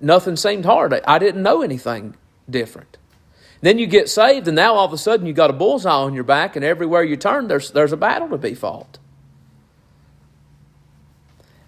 nothing 0.00 0.36
seemed 0.36 0.64
hard. 0.64 0.92
I 0.92 1.18
didn't 1.18 1.42
know 1.42 1.62
anything 1.62 2.16
different. 2.48 2.96
Then 3.62 3.78
you 3.78 3.86
get 3.86 4.08
saved, 4.08 4.48
and 4.48 4.56
now 4.56 4.74
all 4.74 4.86
of 4.86 4.92
a 4.92 4.98
sudden 4.98 5.26
you 5.26 5.32
got 5.32 5.50
a 5.50 5.52
bullseye 5.52 5.90
on 5.90 6.14
your 6.14 6.24
back, 6.24 6.56
and 6.56 6.64
everywhere 6.64 7.02
you 7.02 7.16
turn, 7.16 7.48
there's, 7.48 7.72
there's 7.72 7.92
a 7.92 7.96
battle 7.96 8.28
to 8.30 8.38
be 8.38 8.54
fought. 8.54 8.98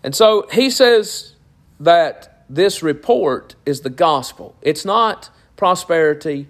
And 0.02 0.14
so 0.14 0.46
he 0.50 0.70
says 0.70 1.34
that 1.78 2.44
this 2.48 2.82
report 2.82 3.54
is 3.64 3.80
the 3.80 3.90
gospel. 3.90 4.54
It's 4.62 4.84
not 4.84 5.30
prosperity, 5.56 6.48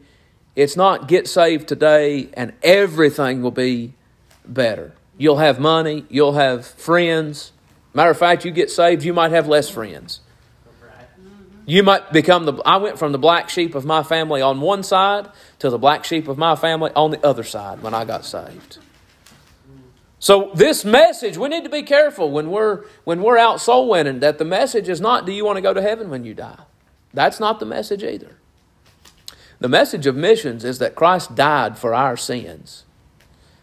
it's 0.57 0.77
not 0.77 1.09
get 1.09 1.29
saved 1.29 1.69
today 1.69 2.29
and 2.35 2.53
everything 2.63 3.43
will 3.43 3.51
be 3.51 3.95
better. 4.45 4.93
You'll 5.17 5.39
have 5.39 5.59
money, 5.61 6.05
you'll 6.09 6.35
have 6.35 6.67
friends. 6.67 7.53
Matter 7.95 8.11
of 8.11 8.19
fact, 8.19 8.45
you 8.45 8.51
get 8.51 8.71
saved, 8.71 9.05
you 9.05 9.13
might 9.13 9.33
have 9.33 9.49
less 9.49 9.69
friends. 9.69 10.21
You 11.65 11.83
might 11.83 12.13
become 12.13 12.45
the. 12.45 12.55
I 12.65 12.79
went 12.79 12.99
from 12.99 13.13
the 13.13 13.19
black 13.19 13.49
sheep 13.49 13.75
of 13.77 13.85
my 13.85 14.03
family 14.03 14.43
on 14.43 14.61
one 14.61 14.83
side 14.83 15.29
to 15.61 15.71
the 15.71 15.79
black 15.79 16.05
sheep 16.05 16.27
of 16.27 16.37
my 16.37 16.57
family 16.57 16.91
on 16.97 17.13
the 17.13 17.25
other 17.25 17.45
side 17.45 17.83
when 17.83 17.95
I 17.95 18.05
got 18.05 18.25
saved. 18.25 18.79
So 20.19 20.51
this 20.55 20.85
message, 20.85 21.37
we 21.37 21.49
need 21.49 21.63
to 21.63 21.71
be 21.71 21.83
careful 21.83 22.33
when 22.33 22.51
we're 22.51 22.85
when 23.05 23.23
we're 23.23 23.39
out 23.39 23.61
soul 23.61 23.89
winning. 23.89 24.19
That 24.21 24.39
the 24.39 24.45
message 24.45 24.89
is 24.89 25.01
not, 25.01 25.25
"Do 25.25 25.31
you 25.31 25.45
want 25.45 25.57
to 25.57 25.61
go 25.61 25.73
to 25.73 25.81
heaven 25.81 26.11
when 26.11 26.25
you 26.25 26.35
die?" 26.35 26.65
That's 27.15 27.39
not 27.39 27.61
the 27.61 27.67
message 27.67 28.03
either. 28.03 28.37
The 29.61 29.69
message 29.69 30.09
of 30.09 30.17
missions 30.17 30.65
is 30.65 30.81
that 30.81 30.97
Christ 30.97 31.37
died 31.37 31.79
for 31.79 31.95
our 31.95 32.17
sins, 32.17 32.85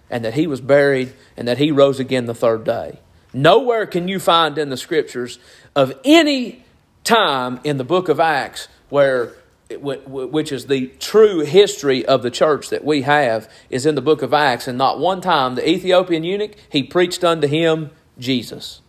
and 0.09 0.23
that 0.23 0.35
He 0.35 0.47
was 0.47 0.61
buried, 0.61 1.13
and 1.35 1.45
that 1.49 1.57
He 1.57 1.69
rose 1.69 1.99
again 1.99 2.27
the 2.27 2.33
third 2.33 2.63
day. 2.63 2.99
Nowhere 3.33 3.85
can 3.85 4.07
you 4.07 4.19
find 4.19 4.57
in 4.57 4.69
the 4.69 4.77
Scriptures 4.77 5.39
of 5.75 5.93
any 6.03 6.63
time 7.03 7.59
in 7.63 7.77
the 7.77 7.83
book 7.83 8.09
of 8.09 8.19
Acts 8.19 8.67
where 8.89 9.33
which 9.77 10.51
is 10.51 10.65
the 10.65 10.87
true 10.99 11.41
history 11.41 12.03
of 12.03 12.23
the 12.23 12.31
church 12.31 12.69
that 12.69 12.83
we 12.83 13.03
have 13.03 13.47
is 13.69 13.85
in 13.85 13.93
the 13.93 14.01
book 14.01 14.23
of 14.23 14.33
Acts. 14.33 14.67
And 14.67 14.79
not 14.79 14.99
one 14.99 15.21
time 15.21 15.55
the 15.55 15.69
Ethiopian 15.69 16.23
eunuch 16.23 16.55
he 16.71 16.81
preached 16.81 17.23
unto 17.23 17.47
him 17.47 17.91
Jesus. 18.17 18.81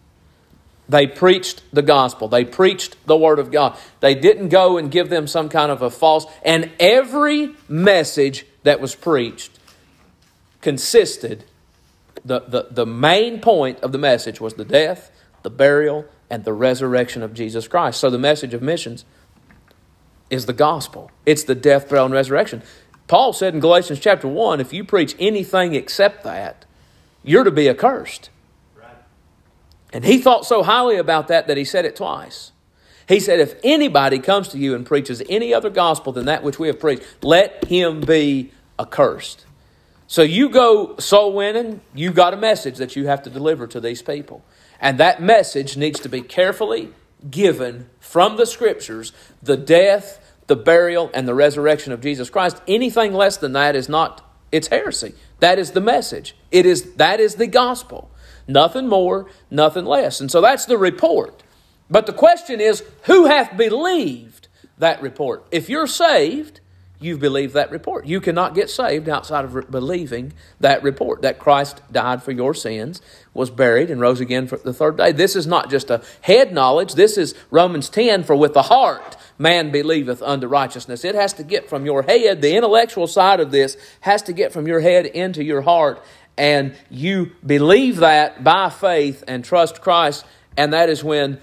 They 0.89 1.07
preached 1.07 1.63
the 1.73 1.83
gospel. 1.83 2.29
They 2.29 2.45
preached 2.45 2.97
the 3.07 3.17
word 3.17 3.39
of 3.39 3.53
God. 3.53 3.77
They 4.01 4.15
didn't 4.15 4.49
go 4.49 4.79
and 4.79 4.91
give 4.91 5.11
them 5.11 5.27
some 5.27 5.49
kind 5.49 5.71
of 5.71 5.83
a 5.83 5.91
false 5.91 6.27
and 6.43 6.71
every 6.81 7.51
message 7.69 8.47
that 8.63 8.81
was 8.81 8.95
preached 8.95 9.59
consisted 10.61 11.45
the, 12.25 12.41
the, 12.41 12.69
the 12.71 12.87
main 12.87 13.41
point 13.41 13.81
of 13.81 13.93
the 13.93 13.99
message 13.99 14.41
was 14.41 14.55
the 14.55 14.65
death 14.65 15.11
the 15.43 15.51
burial 15.51 16.05
and 16.29 16.45
the 16.45 16.53
resurrection 16.53 17.23
of 17.23 17.35
Jesus 17.35 17.67
Christ. 17.69 18.01
So 18.01 18.11
the 18.11 18.19
message 18.19 18.55
of 18.55 18.63
missions 18.63 19.05
is 20.29 20.47
the 20.47 20.53
gospel. 20.53 21.11
It's 21.27 21.45
the 21.45 21.55
death, 21.55 21.89
burial, 21.89 22.07
and 22.07 22.15
resurrection. 22.15 22.63
Paul 23.09 23.33
said 23.33 23.55
in 23.55 23.61
Galatians 23.61 23.99
chapter 23.99 24.29
1 24.29 24.61
if 24.61 24.73
you 24.73 24.85
preach 24.85 25.17
anything 25.19 25.75
except 25.75 26.23
that, 26.25 26.65
you're 27.25 27.45
to 27.45 27.51
be 27.51 27.69
accursed. 27.69 28.31
Right. 28.77 28.95
And 29.93 30.05
he 30.05 30.19
thought 30.19 30.47
so 30.47 30.63
highly 30.63 30.97
about 30.97 31.29
that 31.29 31.47
that 31.49 31.57
he 31.57 31.65
said 31.65 31.85
it 31.85 31.97
twice. 31.97 32.53
He 33.09 33.19
said, 33.19 33.41
If 33.41 33.55
anybody 33.65 34.21
comes 34.21 34.49
to 34.49 34.59
you 34.59 34.77
and 34.77 34.87
preaches 34.87 35.21
any 35.29 35.53
other 35.53 35.69
gospel 35.69 36.13
than 36.13 36.27
that 36.27 36.45
which 36.45 36.61
we 36.61 36.69
have 36.69 36.79
preached, 36.79 37.03
let 37.23 37.65
him 37.65 38.03
be 38.03 38.53
accursed. 38.79 39.47
So 40.11 40.23
you 40.23 40.49
go 40.49 40.97
soul 40.97 41.35
winning, 41.35 41.83
you 41.95 42.11
got 42.11 42.35
a 42.35 42.37
message 42.37 42.79
that 42.79 42.97
you 42.97 43.07
have 43.07 43.23
to 43.23 43.31
deliver 43.31 43.69
to 43.69 43.79
these 43.79 44.03
people. 44.03 44.43
And 44.81 44.99
that 44.99 45.23
message 45.23 45.77
needs 45.77 46.01
to 46.01 46.09
be 46.09 46.21
carefully 46.21 46.89
given 47.31 47.89
from 48.01 48.37
the 48.37 48.45
scriptures 48.45 49.13
the 49.41 49.57
death, 49.57 50.19
the 50.49 50.57
burial, 50.57 51.13
and 51.15 51.29
the 51.29 51.35
resurrection 51.35 51.93
of 51.93 52.01
Jesus 52.01 52.29
Christ. 52.29 52.61
Anything 52.67 53.15
less 53.15 53.37
than 53.37 53.53
that 53.53 53.77
is 53.77 53.89
not, 53.89 54.29
it's 54.51 54.67
heresy. 54.67 55.15
That 55.39 55.61
is 55.61 55.71
the 55.71 55.81
message. 55.81 56.35
It 56.51 56.67
is, 56.67 56.95
that 56.95 57.21
is 57.21 57.37
the 57.37 57.47
gospel. 57.47 58.11
Nothing 58.49 58.89
more, 58.89 59.31
nothing 59.49 59.85
less. 59.85 60.21
And 60.21 60.29
so 60.29 60.41
that's 60.41 60.65
the 60.65 60.77
report. 60.77 61.45
But 61.89 62.07
the 62.07 62.13
question 62.13 62.61
is, 62.61 62.83
who 63.05 63.27
hath 63.27 63.57
believed 63.57 64.49
that 64.77 65.03
report? 65.03 65.47
If 65.53 65.69
you're 65.69 65.87
saved, 65.87 66.60
you've 67.01 67.21
believed 67.21 67.55
that 67.55 67.71
report. 67.71 68.07
You 68.07 68.21
cannot 68.21 68.55
get 68.55 68.71
saved 68.71 69.09
outside 69.09 69.45
of 69.45 69.71
believing 69.71 70.33
that 70.61 70.83
report 70.83 71.23
that 71.23 71.39
Christ 71.39 71.81
died 71.91 72.23
for 72.23 72.33
your 72.33 72.55
sins, 72.55 73.01
was 73.35 73.51
buried, 73.51 73.91
and 73.91 74.01
rose 74.01 74.21
again 74.21 74.47
for 74.47 74.59
the 74.59 74.73
third 74.73 74.97
day. 74.97 75.13
This 75.13 75.35
is 75.35 75.47
not 75.47 75.71
just 75.71 75.91
a 75.91 76.03
head 76.21 76.53
knowledge. 76.53 76.95
This 76.95 77.17
is 77.17 77.35
Romans 77.51 77.89
10 77.89 78.25
for 78.25 78.37
with 78.37 78.55
the 78.55 78.63
heart 78.63 79.17
man 79.41 79.71
believeth 79.71 80.23
unto 80.23 80.47
righteousness. 80.47 81.05
It 81.05 81.15
has 81.15 81.33
to 81.35 81.43
get 81.43 81.69
from 81.69 81.87
your 81.87 82.03
head, 82.03 82.43
the 82.43 82.55
intellectual 82.55 83.07
side 83.07 83.41
of 83.41 83.51
this 83.51 83.77
has 84.01 84.23
to 84.25 84.35
get 84.35 84.53
from 84.53 84.69
your 84.69 84.81
head 84.81 85.07
into 85.07 85.43
your 85.43 85.63
heart. 85.63 86.05
And 86.37 86.77
you 86.91 87.33
believe 87.45 87.97
that 87.97 88.45
by 88.45 88.69
faith 88.69 89.25
and 89.27 89.45
trust 89.45 89.81
Christ. 89.81 90.27
And 90.57 90.73
that 90.75 90.91
is 90.91 91.03
when 91.03 91.41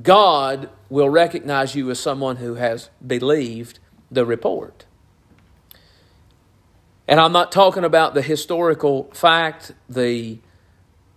God 0.00 0.70
will 0.88 1.10
recognize 1.10 1.74
you 1.74 1.90
as 1.90 1.98
someone 1.98 2.36
who 2.36 2.54
has 2.54 2.88
believed 3.04 3.80
the 4.10 4.24
report. 4.24 4.86
And 7.10 7.18
I'm 7.18 7.32
not 7.32 7.50
talking 7.50 7.82
about 7.82 8.14
the 8.14 8.22
historical 8.22 9.10
fact, 9.12 9.72
the 9.88 10.38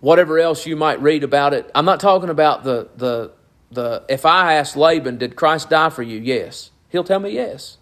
whatever 0.00 0.40
else 0.40 0.66
you 0.66 0.74
might 0.74 1.00
read 1.00 1.22
about 1.22 1.54
it. 1.54 1.70
I'm 1.72 1.84
not 1.84 2.00
talking 2.00 2.30
about 2.30 2.64
the 2.64 2.88
the 2.96 3.30
the 3.70 4.02
if 4.08 4.26
I 4.26 4.54
ask 4.54 4.74
Laban, 4.74 5.18
did 5.18 5.36
Christ 5.36 5.70
die 5.70 5.90
for 5.90 6.02
you? 6.02 6.18
Yes. 6.18 6.72
He'll 6.88 7.04
tell 7.04 7.20
me 7.20 7.30
yes. 7.30 7.78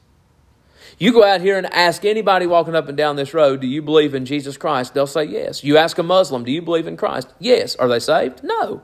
You 0.98 1.12
go 1.12 1.24
out 1.24 1.40
here 1.40 1.56
and 1.56 1.66
ask 1.72 2.04
anybody 2.04 2.46
walking 2.46 2.74
up 2.74 2.86
and 2.86 2.98
down 2.98 3.16
this 3.16 3.32
road, 3.32 3.62
do 3.62 3.66
you 3.66 3.80
believe 3.80 4.14
in 4.14 4.26
Jesus 4.26 4.58
Christ? 4.58 4.92
They'll 4.92 5.06
say 5.06 5.24
yes. 5.24 5.64
You 5.64 5.78
ask 5.78 5.96
a 5.96 6.02
Muslim, 6.02 6.44
do 6.44 6.52
you 6.52 6.60
believe 6.60 6.86
in 6.86 6.98
Christ? 6.98 7.32
Yes. 7.38 7.76
Are 7.76 7.88
they 7.88 7.98
saved? 7.98 8.44
No. 8.44 8.82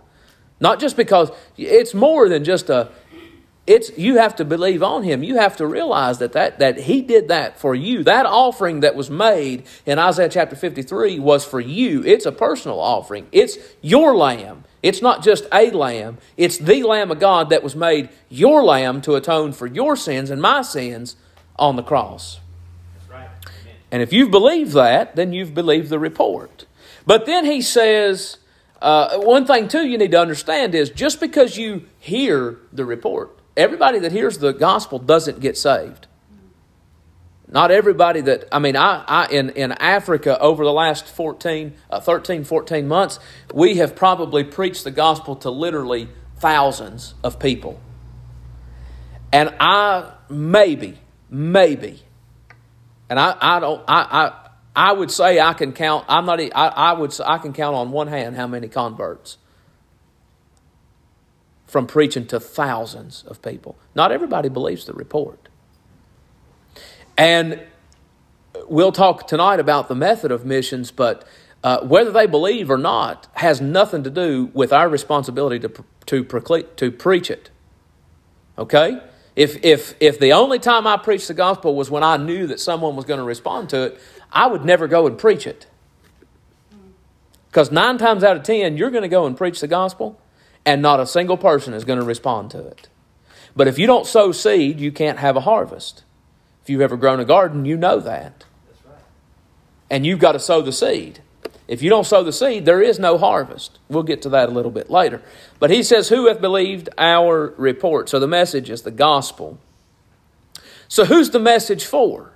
Not 0.58 0.80
just 0.80 0.96
because 0.96 1.30
it's 1.58 1.92
more 1.92 2.30
than 2.30 2.44
just 2.44 2.70
a 2.70 2.90
it's 3.68 3.96
you 3.98 4.16
have 4.16 4.36
to 4.36 4.44
believe 4.46 4.82
on 4.82 5.02
him. 5.02 5.22
You 5.22 5.36
have 5.36 5.58
to 5.58 5.66
realize 5.66 6.18
that, 6.18 6.32
that 6.32 6.58
that 6.58 6.78
he 6.78 7.02
did 7.02 7.28
that 7.28 7.60
for 7.60 7.74
you. 7.74 8.02
That 8.02 8.24
offering 8.24 8.80
that 8.80 8.94
was 8.96 9.10
made 9.10 9.66
in 9.84 9.98
isaiah 9.98 10.30
chapter 10.30 10.56
53 10.56 11.18
was 11.18 11.44
for 11.44 11.60
you. 11.60 12.02
It's 12.04 12.24
a 12.24 12.32
personal 12.32 12.80
offering. 12.80 13.26
It's 13.30 13.58
your 13.82 14.16
lamb. 14.16 14.64
It's 14.82 15.02
not 15.02 15.22
just 15.22 15.46
a 15.52 15.70
lamb. 15.70 16.16
It's 16.38 16.56
the 16.56 16.82
lamb 16.82 17.10
of 17.10 17.20
god 17.20 17.50
that 17.50 17.62
was 17.62 17.76
made 17.76 18.08
your 18.30 18.64
lamb 18.64 19.02
to 19.02 19.16
atone 19.16 19.52
for 19.52 19.66
your 19.66 19.96
sins 19.96 20.30
and 20.30 20.40
my 20.40 20.62
sins 20.62 21.16
on 21.56 21.76
the 21.76 21.82
cross. 21.82 22.40
Right. 23.10 23.28
and 23.90 24.02
if 24.02 24.12
you've 24.12 24.30
believed 24.30 24.72
that 24.72 25.14
then 25.14 25.32
you've 25.34 25.54
believed 25.54 25.90
the 25.90 25.98
report. 25.98 26.64
But 27.04 27.26
then 27.26 27.44
he 27.44 27.60
says 27.60 28.38
uh, 28.80 29.18
one 29.18 29.44
thing 29.44 29.68
too 29.68 29.86
you 29.86 29.98
need 29.98 30.12
to 30.12 30.20
understand 30.20 30.74
is 30.74 30.88
just 30.88 31.20
because 31.20 31.58
you 31.58 31.86
hear 31.98 32.58
the 32.72 32.84
report, 32.84 33.37
everybody 33.58 33.98
that 33.98 34.12
hears 34.12 34.38
the 34.38 34.52
gospel 34.52 34.98
doesn't 34.98 35.40
get 35.40 35.58
saved. 35.58 36.06
Not 37.50 37.70
everybody 37.70 38.20
that, 38.22 38.46
I 38.52 38.58
mean, 38.58 38.76
I, 38.76 39.04
I 39.06 39.26
in, 39.28 39.50
in 39.50 39.72
Africa 39.72 40.38
over 40.38 40.64
the 40.64 40.72
last 40.72 41.06
14, 41.06 41.74
uh, 41.90 42.00
13, 42.00 42.44
14 42.44 42.86
months, 42.86 43.18
we 43.52 43.76
have 43.76 43.96
probably 43.96 44.44
preached 44.44 44.84
the 44.84 44.90
gospel 44.90 45.34
to 45.36 45.50
literally 45.50 46.08
thousands 46.36 47.14
of 47.24 47.38
people. 47.38 47.80
And 49.32 49.54
I, 49.58 50.12
maybe, 50.28 50.98
maybe, 51.30 52.02
and 53.08 53.18
I, 53.18 53.36
I 53.40 53.60
don't, 53.60 53.82
I, 53.88 54.02
I, 54.76 54.90
I 54.90 54.92
would 54.92 55.10
say 55.10 55.40
I 55.40 55.54
can 55.54 55.72
count, 55.72 56.04
I'm 56.06 56.26
not, 56.26 56.40
I, 56.40 56.48
I 56.52 56.92
would, 56.92 57.18
I 57.24 57.38
can 57.38 57.54
count 57.54 57.74
on 57.74 57.90
one 57.90 58.08
hand 58.08 58.36
how 58.36 58.46
many 58.46 58.68
converts 58.68 59.37
from 61.68 61.86
preaching 61.86 62.26
to 62.26 62.40
thousands 62.40 63.22
of 63.28 63.40
people. 63.42 63.76
Not 63.94 64.10
everybody 64.10 64.48
believes 64.48 64.86
the 64.86 64.94
report. 64.94 65.48
And 67.16 67.62
we'll 68.66 68.92
talk 68.92 69.28
tonight 69.28 69.60
about 69.60 69.88
the 69.88 69.94
method 69.94 70.32
of 70.32 70.44
missions, 70.44 70.90
but 70.90 71.26
uh, 71.62 71.80
whether 71.82 72.10
they 72.10 72.26
believe 72.26 72.70
or 72.70 72.78
not 72.78 73.26
has 73.34 73.60
nothing 73.60 74.02
to 74.04 74.10
do 74.10 74.50
with 74.54 74.72
our 74.72 74.88
responsibility 74.88 75.58
to, 75.60 75.84
to, 76.06 76.24
to 76.76 76.90
preach 76.90 77.30
it. 77.30 77.50
Okay? 78.56 79.00
If, 79.36 79.62
if, 79.64 79.94
if 80.00 80.18
the 80.18 80.32
only 80.32 80.58
time 80.58 80.86
I 80.86 80.96
preached 80.96 81.28
the 81.28 81.34
gospel 81.34 81.74
was 81.74 81.90
when 81.90 82.02
I 82.02 82.16
knew 82.16 82.46
that 82.48 82.58
someone 82.58 82.96
was 82.96 83.04
going 83.04 83.18
to 83.18 83.24
respond 83.24 83.68
to 83.70 83.82
it, 83.84 84.00
I 84.32 84.46
would 84.46 84.64
never 84.64 84.88
go 84.88 85.06
and 85.06 85.18
preach 85.18 85.46
it. 85.46 85.66
Because 87.48 87.70
nine 87.70 87.98
times 87.98 88.24
out 88.24 88.36
of 88.36 88.42
ten, 88.42 88.76
you're 88.76 88.90
going 88.90 89.02
to 89.02 89.08
go 89.08 89.26
and 89.26 89.36
preach 89.36 89.60
the 89.60 89.68
gospel, 89.68 90.20
and 90.68 90.82
not 90.82 91.00
a 91.00 91.06
single 91.06 91.38
person 91.38 91.72
is 91.72 91.86
going 91.86 91.98
to 91.98 92.04
respond 92.04 92.50
to 92.50 92.58
it. 92.58 92.90
But 93.56 93.68
if 93.68 93.78
you 93.78 93.86
don't 93.86 94.06
sow 94.06 94.32
seed, 94.32 94.78
you 94.78 94.92
can't 94.92 95.18
have 95.18 95.34
a 95.34 95.40
harvest. 95.40 96.04
If 96.62 96.68
you've 96.68 96.82
ever 96.82 96.98
grown 96.98 97.20
a 97.20 97.24
garden, 97.24 97.64
you 97.64 97.78
know 97.78 98.00
that. 98.00 98.44
And 99.90 100.04
you've 100.04 100.18
got 100.18 100.32
to 100.32 100.38
sow 100.38 100.60
the 100.60 100.74
seed. 100.74 101.22
If 101.68 101.82
you 101.82 101.88
don't 101.88 102.04
sow 102.04 102.22
the 102.22 102.34
seed, 102.34 102.66
there 102.66 102.82
is 102.82 102.98
no 102.98 103.16
harvest. 103.16 103.78
We'll 103.88 104.02
get 104.02 104.20
to 104.22 104.28
that 104.28 104.50
a 104.50 104.52
little 104.52 104.70
bit 104.70 104.90
later. 104.90 105.22
But 105.58 105.70
he 105.70 105.82
says, 105.82 106.10
Who 106.10 106.26
hath 106.26 106.42
believed 106.42 106.90
our 106.98 107.54
report? 107.56 108.10
So 108.10 108.18
the 108.18 108.28
message 108.28 108.68
is 108.68 108.82
the 108.82 108.90
gospel. 108.90 109.58
So 110.86 111.06
who's 111.06 111.30
the 111.30 111.40
message 111.40 111.86
for? 111.86 112.32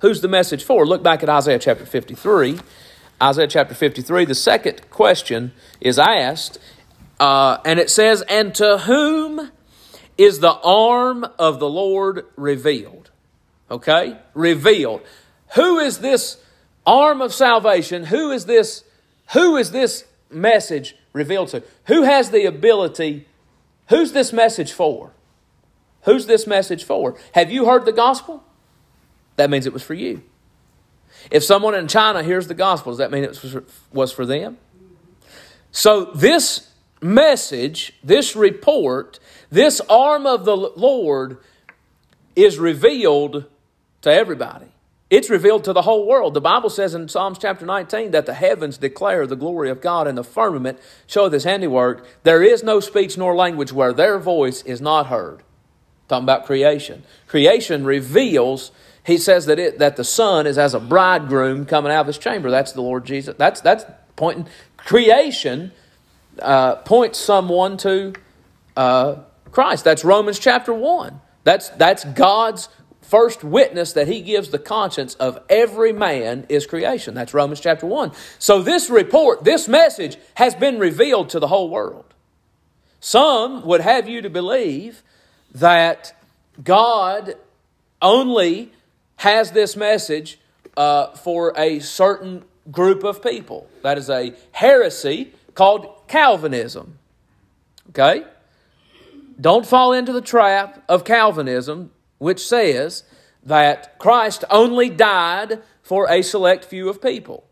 Who's 0.00 0.22
the 0.22 0.28
message 0.28 0.64
for? 0.64 0.86
Look 0.86 1.02
back 1.02 1.22
at 1.22 1.28
Isaiah 1.28 1.58
chapter 1.58 1.84
53. 1.84 2.60
Isaiah 3.22 3.46
chapter 3.46 3.74
53, 3.74 4.24
the 4.24 4.34
second 4.34 4.90
question 4.90 5.52
is 5.80 5.98
asked, 5.98 6.58
uh, 7.20 7.58
and 7.64 7.78
it 7.78 7.90
says, 7.90 8.22
And 8.28 8.54
to 8.56 8.78
whom 8.78 9.50
is 10.16 10.40
the 10.40 10.52
arm 10.52 11.26
of 11.38 11.58
the 11.58 11.68
Lord 11.68 12.26
revealed? 12.36 13.10
Okay? 13.70 14.18
Revealed. 14.34 15.02
Who 15.54 15.78
is 15.78 15.98
this 15.98 16.38
arm 16.86 17.20
of 17.20 17.32
salvation? 17.32 18.04
Who 18.04 18.30
is 18.30 18.46
this 18.46 18.84
who 19.32 19.56
is 19.56 19.70
this 19.70 20.04
message 20.30 20.96
revealed 21.12 21.48
to? 21.48 21.62
Who 21.86 22.02
has 22.02 22.30
the 22.30 22.44
ability? 22.44 23.26
Who's 23.88 24.12
this 24.12 24.32
message 24.32 24.72
for? 24.72 25.12
Who's 26.02 26.26
this 26.26 26.46
message 26.46 26.84
for? 26.84 27.16
Have 27.32 27.50
you 27.50 27.64
heard 27.64 27.86
the 27.86 27.92
gospel? 27.92 28.44
That 29.36 29.50
means 29.50 29.66
it 29.66 29.72
was 29.72 29.82
for 29.82 29.94
you. 29.94 30.22
If 31.30 31.42
someone 31.42 31.74
in 31.74 31.88
China 31.88 32.22
hears 32.22 32.48
the 32.48 32.54
gospel, 32.54 32.92
does 32.92 32.98
that 32.98 33.10
mean 33.10 33.24
it 33.24 33.38
was 33.92 34.12
for 34.12 34.26
them? 34.26 34.58
So, 35.70 36.06
this 36.06 36.70
message, 37.04 37.92
this 38.02 38.34
report, 38.34 39.20
this 39.50 39.80
arm 39.90 40.26
of 40.26 40.44
the 40.44 40.56
Lord 40.56 41.38
is 42.34 42.58
revealed 42.58 43.44
to 44.00 44.10
everybody. 44.10 44.66
It's 45.10 45.28
revealed 45.28 45.64
to 45.64 45.72
the 45.72 45.82
whole 45.82 46.06
world. 46.06 46.34
The 46.34 46.40
Bible 46.40 46.70
says 46.70 46.94
in 46.94 47.08
Psalms 47.08 47.38
chapter 47.38 47.66
19 47.66 48.10
that 48.12 48.26
the 48.26 48.34
heavens 48.34 48.78
declare 48.78 49.26
the 49.26 49.36
glory 49.36 49.70
of 49.70 49.82
God 49.82 50.08
and 50.08 50.16
the 50.16 50.24
firmament 50.24 50.78
show 51.06 51.28
his 51.28 51.44
handiwork. 51.44 52.06
There 52.22 52.42
is 52.42 52.62
no 52.62 52.80
speech 52.80 53.18
nor 53.18 53.36
language 53.36 53.72
where 53.72 53.92
their 53.92 54.18
voice 54.18 54.62
is 54.62 54.80
not 54.80 55.06
heard. 55.06 55.42
Talking 56.08 56.24
about 56.24 56.46
creation. 56.46 57.04
Creation 57.28 57.84
reveals, 57.84 58.72
he 59.04 59.18
says 59.18 59.46
that 59.46 59.58
it 59.58 59.78
that 59.78 59.96
the 59.96 60.04
sun 60.04 60.46
is 60.46 60.58
as 60.58 60.74
a 60.74 60.80
bridegroom 60.80 61.66
coming 61.66 61.92
out 61.92 62.02
of 62.02 62.06
his 62.08 62.18
chamber. 62.18 62.50
That's 62.50 62.72
the 62.72 62.82
Lord 62.82 63.04
Jesus. 63.04 63.36
That's 63.38 63.60
that's 63.60 63.84
pointing 64.16 64.46
creation 64.76 65.72
uh, 66.40 66.76
points 66.76 67.18
someone 67.18 67.76
to 67.78 68.14
uh, 68.76 69.16
Christ. 69.50 69.84
That's 69.84 70.04
Romans 70.04 70.38
chapter 70.38 70.72
1. 70.72 71.20
That's 71.44 71.68
that's 71.70 72.04
God's 72.04 72.68
first 73.02 73.44
witness 73.44 73.92
that 73.92 74.08
he 74.08 74.22
gives 74.22 74.48
the 74.48 74.58
conscience 74.58 75.14
of 75.16 75.38
every 75.48 75.92
man 75.92 76.46
is 76.48 76.66
creation. 76.66 77.14
That's 77.14 77.34
Romans 77.34 77.60
chapter 77.60 77.86
1. 77.86 78.12
So 78.38 78.62
this 78.62 78.88
report, 78.88 79.44
this 79.44 79.68
message 79.68 80.16
has 80.34 80.54
been 80.54 80.78
revealed 80.78 81.28
to 81.30 81.38
the 81.38 81.48
whole 81.48 81.68
world. 81.68 82.14
Some 83.00 83.64
would 83.66 83.82
have 83.82 84.08
you 84.08 84.22
to 84.22 84.30
believe 84.30 85.02
that 85.54 86.18
God 86.62 87.34
only 88.00 88.72
has 89.16 89.52
this 89.52 89.76
message 89.76 90.38
uh, 90.76 91.08
for 91.08 91.52
a 91.56 91.80
certain 91.80 92.44
group 92.70 93.04
of 93.04 93.22
people. 93.22 93.68
That 93.82 93.98
is 93.98 94.08
a 94.08 94.34
heresy 94.52 95.34
called 95.54 96.06
Calvinism. 96.08 96.98
Okay? 97.90 98.24
Don't 99.40 99.66
fall 99.66 99.92
into 99.92 100.12
the 100.12 100.20
trap 100.20 100.84
of 100.88 101.04
Calvinism 101.04 101.90
which 102.18 102.46
says 102.46 103.04
that 103.42 103.98
Christ 103.98 104.44
only 104.50 104.88
died 104.88 105.62
for 105.82 106.10
a 106.10 106.22
select 106.22 106.64
few 106.64 106.88
of 106.88 107.02
people, 107.02 107.44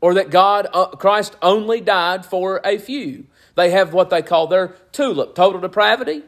or 0.00 0.14
that 0.14 0.30
God, 0.30 0.66
uh, 0.72 0.86
Christ 0.86 1.36
only 1.42 1.80
died 1.80 2.24
for 2.24 2.60
a 2.64 2.78
few. 2.78 3.26
They 3.54 3.70
have 3.70 3.92
what 3.92 4.08
they 4.08 4.22
call 4.22 4.46
their 4.46 4.68
TULIP 4.92 5.34
total 5.34 5.60
depravity, 5.60 6.22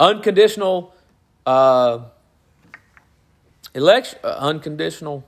unconditional 0.00 0.94
uh, 1.46 2.00
election, 3.72 4.18
uh, 4.24 4.36
unconditional 4.40 5.24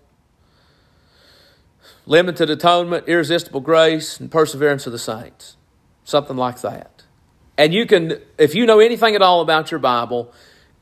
limited 2.08 2.48
atonement, 2.48 3.06
irresistible 3.06 3.60
grace, 3.60 4.18
and 4.18 4.30
perseverance 4.30 4.86
of 4.86 4.92
the 4.92 4.98
saints. 4.98 5.56
Something 6.04 6.38
like 6.38 6.62
that. 6.62 7.04
And 7.58 7.74
you 7.74 7.86
can, 7.86 8.18
if 8.38 8.54
you 8.54 8.64
know 8.64 8.80
anything 8.80 9.14
at 9.14 9.20
all 9.20 9.42
about 9.42 9.70
your 9.70 9.78
Bible, 9.78 10.32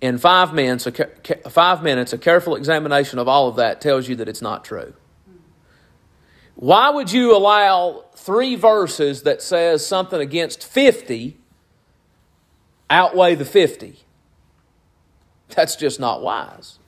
in 0.00 0.18
five 0.18 0.54
minutes, 0.54 0.86
a, 0.86 0.92
five 1.50 1.82
minutes, 1.82 2.12
a 2.12 2.18
careful 2.18 2.54
examination 2.54 3.18
of 3.18 3.26
all 3.26 3.48
of 3.48 3.56
that 3.56 3.80
tells 3.80 4.08
you 4.08 4.14
that 4.16 4.28
it's 4.28 4.42
not 4.42 4.64
true. 4.64 4.94
Why 6.54 6.90
would 6.90 7.10
you 7.10 7.36
allow 7.36 8.04
three 8.14 8.54
verses 8.54 9.22
that 9.22 9.42
says 9.42 9.84
something 9.84 10.20
against 10.20 10.64
50 10.64 11.36
outweigh 12.88 13.34
the 13.34 13.44
50? 13.44 13.98
That's 15.48 15.74
just 15.76 15.98
not 15.98 16.22
wise. 16.22 16.78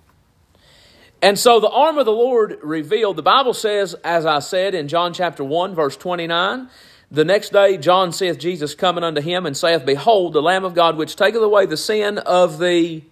And 1.21 1.39
so 1.39 1.59
the 1.59 1.71
arm 1.71 1.99
of 1.99 2.07
the 2.07 2.13
Lord 2.13 2.59
revealed, 2.63 3.17
the 3.17 3.23
Bible 3.23 3.55
says, 3.55 3.95
as 4.05 4.25
I 4.25 4.39
said 4.39 4.75
in 4.75 4.87
John 4.87 5.13
chapter 5.13 5.43
1, 5.43 5.75
verse 5.75 5.97
29, 5.97 6.69
the 7.11 7.25
next 7.25 7.53
day, 7.53 7.79
John 7.79 8.13
seeth 8.13 8.39
Jesus 8.39 8.75
coming 8.75 9.03
unto 9.03 9.21
him 9.21 9.47
and 9.47 9.57
saith, 9.57 9.85
Behold, 9.85 10.35
the 10.35 10.43
Lamb 10.43 10.65
of 10.65 10.75
God 10.75 10.97
which 10.97 11.17
taketh 11.17 11.43
away 11.43 11.67
the 11.67 11.77
sin 11.77 12.19
of 12.19 12.59
the 12.59 13.03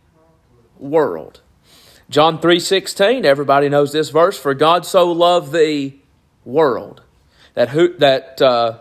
world. 0.78 1.40
John 2.08 2.38
3.16, 2.38 3.24
everybody 3.24 3.68
knows 3.68 3.92
this 3.92 4.10
verse, 4.10 4.38
For 4.38 4.54
God 4.54 4.86
so 4.86 5.10
loved 5.10 5.52
the 5.52 5.94
world, 6.44 7.02
that, 7.54 7.70
who, 7.70 7.96
that 7.98 8.40
uh, 8.40 8.80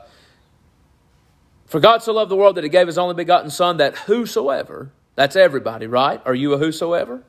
for 1.65 1.79
God 1.79 2.03
so 2.03 2.13
loved 2.13 2.29
the 2.29 2.35
world 2.35 2.57
that 2.57 2.63
he 2.63 2.69
gave 2.69 2.85
his 2.85 2.97
only 2.97 3.15
begotten 3.15 3.49
Son, 3.49 3.77
that 3.77 3.95
whosoever, 3.95 4.91
that's 5.15 5.35
everybody, 5.35 5.87
right? 5.87 6.21
Are 6.25 6.35
you 6.35 6.53
a 6.53 6.57
whosoever? 6.57 7.23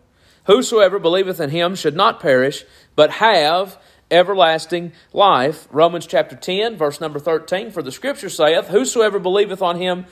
Whosoever 0.46 0.98
believeth 0.98 1.40
in 1.40 1.50
him 1.50 1.74
should 1.74 1.96
not 1.96 2.20
perish, 2.20 2.64
but 2.94 3.12
have 3.12 3.78
everlasting 4.10 4.92
life. 5.12 5.68
Romans 5.70 6.06
chapter 6.06 6.36
10, 6.36 6.76
verse 6.76 7.00
number 7.00 7.18
13. 7.18 7.70
For 7.70 7.82
the 7.82 7.92
scripture 7.92 8.28
saith, 8.28 8.68
Whosoever 8.68 9.18
believeth 9.18 9.62
on 9.62 9.78
him 9.78 10.06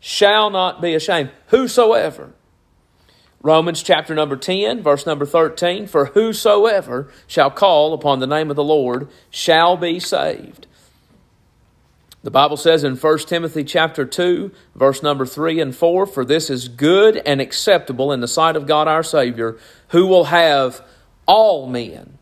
shall 0.00 0.50
not 0.50 0.80
be 0.80 0.94
ashamed. 0.94 1.30
Whosoever. 1.48 2.32
Romans 3.40 3.82
chapter 3.82 4.14
number 4.14 4.36
10, 4.36 4.82
verse 4.82 5.06
number 5.06 5.24
13. 5.24 5.86
For 5.86 6.06
whosoever 6.06 7.10
shall 7.26 7.50
call 7.50 7.94
upon 7.94 8.18
the 8.18 8.26
name 8.26 8.50
of 8.50 8.56
the 8.56 8.64
Lord 8.64 9.08
shall 9.30 9.76
be 9.76 10.00
saved. 10.00 10.66
The 12.28 12.32
Bible 12.32 12.58
says 12.58 12.84
in 12.84 12.96
1 12.96 13.18
Timothy 13.20 13.64
chapter 13.64 14.04
2, 14.04 14.52
verse 14.74 15.02
number 15.02 15.24
3 15.24 15.62
and 15.62 15.74
4, 15.74 16.04
For 16.04 16.26
this 16.26 16.50
is 16.50 16.68
good 16.68 17.16
and 17.24 17.40
acceptable 17.40 18.12
in 18.12 18.20
the 18.20 18.28
sight 18.28 18.54
of 18.54 18.66
God 18.66 18.86
our 18.86 19.02
Savior, 19.02 19.56
who 19.88 20.06
will 20.06 20.24
have 20.24 20.84
all 21.24 21.66
men 21.66 22.18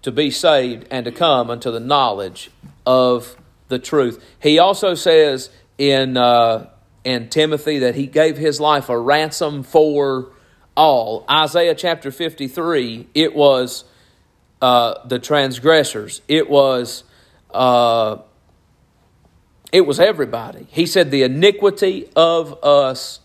to 0.00 0.10
be 0.10 0.30
saved 0.30 0.86
and 0.90 1.04
to 1.04 1.12
come 1.12 1.50
unto 1.50 1.70
the 1.70 1.78
knowledge 1.78 2.50
of 2.86 3.36
the 3.68 3.78
truth. 3.78 4.24
He 4.40 4.58
also 4.58 4.94
says 4.94 5.50
in 5.76 6.16
uh, 6.16 6.70
in 7.04 7.28
Timothy 7.28 7.80
that 7.80 7.94
he 7.94 8.06
gave 8.06 8.38
his 8.38 8.60
life 8.60 8.88
a 8.88 8.98
ransom 8.98 9.62
for 9.62 10.32
all. 10.74 11.26
Isaiah 11.30 11.74
chapter 11.74 12.10
53, 12.10 13.08
it 13.12 13.34
was 13.34 13.84
uh, 14.62 15.06
the 15.06 15.18
transgressors. 15.18 16.22
It 16.28 16.48
was 16.48 17.04
uh, 17.50 18.16
it 19.74 19.84
was 19.84 19.98
everybody. 19.98 20.68
He 20.70 20.86
said 20.86 21.10
the 21.10 21.24
iniquity 21.24 22.08
of 22.14 22.62
us 22.62 23.18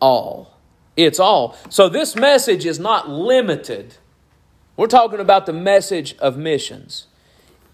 all. 0.00 0.56
It's 0.96 1.18
all. 1.18 1.56
So 1.70 1.88
this 1.88 2.14
message 2.14 2.64
is 2.64 2.78
not 2.78 3.10
limited. 3.10 3.96
We're 4.76 4.86
talking 4.86 5.18
about 5.18 5.46
the 5.46 5.52
message 5.52 6.16
of 6.18 6.36
missions. 6.36 7.08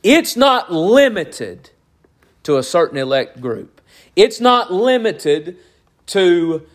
It's 0.02 0.38
not 0.38 0.72
limited 0.72 1.68
to 2.44 2.56
a 2.56 2.62
certain 2.62 2.96
elect 2.96 3.42
group. 3.42 3.82
It's 4.16 4.40
not 4.40 4.72
limited 4.72 5.58
to 6.06 6.66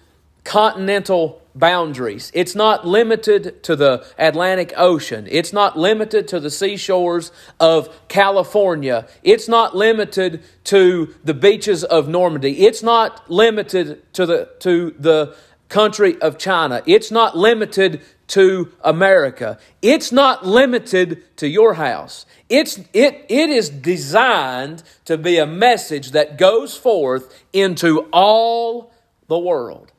continental 0.44 1.42
boundaries. 1.60 2.32
It's 2.34 2.56
not 2.56 2.88
limited 2.88 3.62
to 3.64 3.76
the 3.76 4.06
Atlantic 4.18 4.74
Ocean. 4.78 5.28
It's 5.30 5.54
not 5.54 5.78
limited 5.78 6.28
to 6.30 6.40
the 6.40 6.50
seashores 6.50 7.32
of 7.60 8.08
California. 8.08 9.08
It's 9.24 9.48
not 9.48 9.76
limited 9.76 10.42
to 10.66 11.14
the 11.24 11.34
beaches 11.34 11.84
of 11.84 12.08
Normandy. 12.08 12.66
It's 12.66 12.82
not 12.82 13.30
limited 13.30 14.02
to 14.14 14.26
the, 14.26 14.50
to 14.60 14.96
the 14.98 15.36
country 15.68 16.20
of 16.22 16.38
China. 16.38 16.82
It's 16.86 17.12
not 17.12 17.38
limited 17.38 18.02
to 18.28 18.72
America. 18.84 19.58
It's 19.82 20.12
not 20.12 20.46
limited 20.46 21.24
to 21.38 21.48
your 21.48 21.76
house. 21.76 22.26
It's, 22.48 22.80
it, 22.94 23.26
it 23.28 23.50
is 23.50 23.70
designed 23.70 24.84
to 25.06 25.18
be 25.18 25.38
a 25.38 25.46
message 25.46 26.12
that 26.12 26.38
goes 26.38 26.78
forth 26.78 27.44
into 27.54 28.08
all 28.12 28.94
the 29.28 29.38
world. 29.38 29.92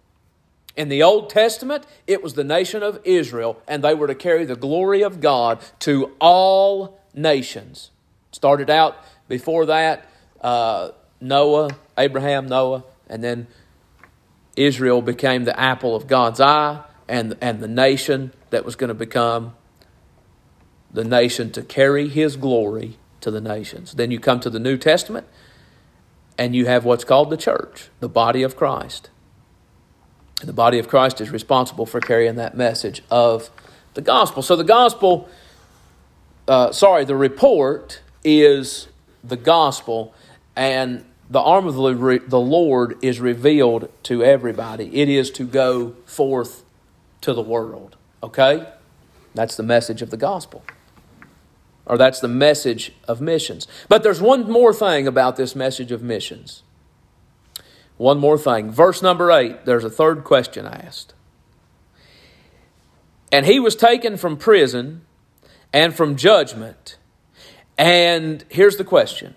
In 0.76 0.88
the 0.88 1.02
Old 1.02 1.30
Testament, 1.30 1.85
it 2.06 2.22
was 2.22 2.35
the 2.35 2.44
nation 2.44 2.83
of 2.83 3.00
Israel, 3.04 3.61
and 3.66 3.83
they 3.83 3.94
were 3.94 4.06
to 4.06 4.14
carry 4.14 4.44
the 4.44 4.56
glory 4.56 5.02
of 5.02 5.20
God 5.20 5.61
to 5.80 6.12
all 6.20 7.00
nations. 7.14 7.90
Started 8.33 8.70
out 8.70 8.96
before 9.28 9.66
that, 9.66 10.06
uh, 10.40 10.90
Noah, 11.20 11.70
Abraham, 11.98 12.46
Noah, 12.46 12.85
and 13.09 13.22
then 13.22 13.48
Israel 14.56 15.02
became 15.02 15.44
the 15.44 15.59
apple 15.59 15.96
of 15.96 16.06
God's 16.06 16.40
eye 16.40 16.83
and, 17.09 17.37
and 17.40 17.61
the 17.61 17.68
nation 17.68 18.33
that 18.50 18.64
was 18.64 18.76
going 18.76 18.88
to 18.88 18.94
become 18.94 19.54
the 20.92 21.04
nation 21.04 21.50
to 21.52 21.62
carry 21.62 22.09
his 22.09 22.37
glory 22.37 22.98
to 23.20 23.30
the 23.30 23.40
nations. 23.40 23.94
Then 23.94 24.11
you 24.11 24.18
come 24.18 24.40
to 24.40 24.50
the 24.50 24.59
New 24.59 24.76
Testament 24.76 25.26
and 26.38 26.54
you 26.54 26.66
have 26.66 26.85
what's 26.85 27.04
called 27.04 27.30
the 27.30 27.37
church, 27.37 27.90
the 28.00 28.09
body 28.09 28.42
of 28.42 28.56
Christ. 28.56 29.11
The 30.42 30.53
body 30.53 30.79
of 30.79 30.88
Christ 30.88 31.20
is 31.20 31.31
responsible 31.31 31.87
for 31.87 32.00
carrying 32.00 32.37
that 32.37 32.57
message 32.57 33.03
of 33.11 33.50
the 33.94 34.00
gospel. 34.00 34.42
So 34.42 34.57
the 34.57 34.64
gospel, 34.64 35.29
uh, 36.48 36.72
sorry, 36.72 37.05
the 37.05 37.16
report 37.16 38.00
is 38.24 38.88
the 39.22 39.37
gospel, 39.37 40.14
and 40.57 41.05
the 41.29 41.40
arm 41.40 41.66
of 41.66 41.74
the 41.74 42.40
Lord 42.40 43.05
is 43.05 43.20
revealed 43.20 43.90
to 44.05 44.24
everybody. 44.24 45.00
It 45.00 45.09
is 45.09 45.31
to 45.33 45.44
go 45.44 45.94
forth 46.07 46.64
to 47.20 47.35
the 47.35 47.42
world. 47.42 47.96
Okay? 48.22 48.66
That's 49.35 49.57
the 49.57 49.62
message 49.62 50.03
of 50.03 50.11
the 50.11 50.16
gospel. 50.16 50.64
Or 51.87 51.98
that's 51.98 52.20
the 52.20 52.29
message 52.29 52.92
of 53.07 53.20
missions. 53.20 53.68
But 53.88 54.03
there's 54.03 54.20
one 54.20 54.50
more 54.50 54.72
thing 54.72 55.07
about 55.07 55.37
this 55.37 55.55
message 55.55 55.92
of 55.92 56.03
missions. 56.03 56.62
One 58.00 58.18
more 58.18 58.38
thing. 58.38 58.70
Verse 58.70 59.02
number 59.02 59.30
8, 59.30 59.66
there's 59.66 59.84
a 59.84 59.90
third 59.90 60.24
question 60.24 60.64
asked. 60.64 61.12
And 63.30 63.44
he 63.44 63.60
was 63.60 63.76
taken 63.76 64.16
from 64.16 64.38
prison 64.38 65.02
and 65.70 65.94
from 65.94 66.16
judgment. 66.16 66.96
And 67.76 68.42
here's 68.48 68.78
the 68.78 68.84
question 68.84 69.34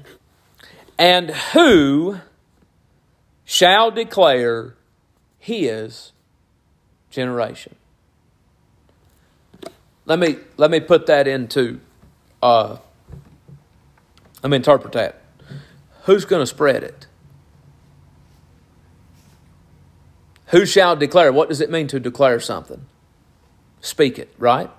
And 0.97 1.31
who 1.31 2.19
shall 3.43 3.91
declare 3.91 4.75
his 5.37 6.13
generation? 7.09 7.75
Let 10.05 10.19
me 10.19 10.37
let 10.55 10.71
me 10.71 10.79
put 10.79 11.07
that 11.07 11.27
into 11.27 11.81
uh, 12.41 12.77
let 14.41 14.49
me 14.49 14.55
interpret 14.55 14.93
that. 14.93 15.21
Who's 16.03 16.23
going 16.23 16.41
to 16.41 16.47
spread 16.47 16.81
it? 16.81 17.07
Who 20.53 20.67
shall 20.67 20.95
declare? 20.95 21.33
What 21.33 21.49
does 21.49 21.61
it 21.61 21.71
mean 21.71 21.87
to 21.87 21.99
declare 21.99 22.39
something? 22.39 22.85
Speak 23.81 24.19
it, 24.19 24.31
right? 24.37 24.69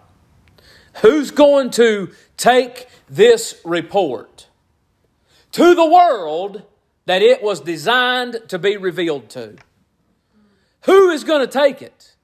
Who's 1.03 1.33
going 1.33 1.71
to 1.71 2.13
take 2.37 2.87
this 3.11 3.61
report 3.65 4.47
to 5.51 5.75
the 5.75 5.85
world 5.85 6.63
that 7.07 7.23
it 7.23 7.43
was 7.43 7.59
designed 7.59 8.41
to 8.49 8.59
be 8.59 8.77
revealed 8.77 9.29
to? 9.31 9.57
Who 10.83 11.11
is 11.11 11.25
going 11.25 11.41
to 11.41 11.53
take 11.53 11.83
it? 11.83 12.15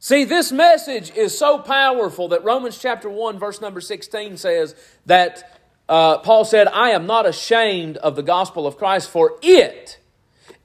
See, 0.00 0.24
this 0.24 0.50
message 0.50 1.12
is 1.16 1.38
so 1.38 1.60
powerful 1.60 2.26
that 2.28 2.42
Romans 2.42 2.76
chapter 2.76 3.08
1, 3.08 3.38
verse 3.38 3.60
number 3.60 3.80
16 3.80 4.36
says 4.36 4.74
that 5.06 5.60
uh, 5.88 6.18
Paul 6.18 6.44
said, 6.44 6.66
I 6.66 6.90
am 6.90 7.06
not 7.06 7.24
ashamed 7.24 7.98
of 7.98 8.16
the 8.16 8.22
gospel 8.24 8.66
of 8.66 8.76
Christ, 8.76 9.08
for 9.08 9.38
it 9.42 10.00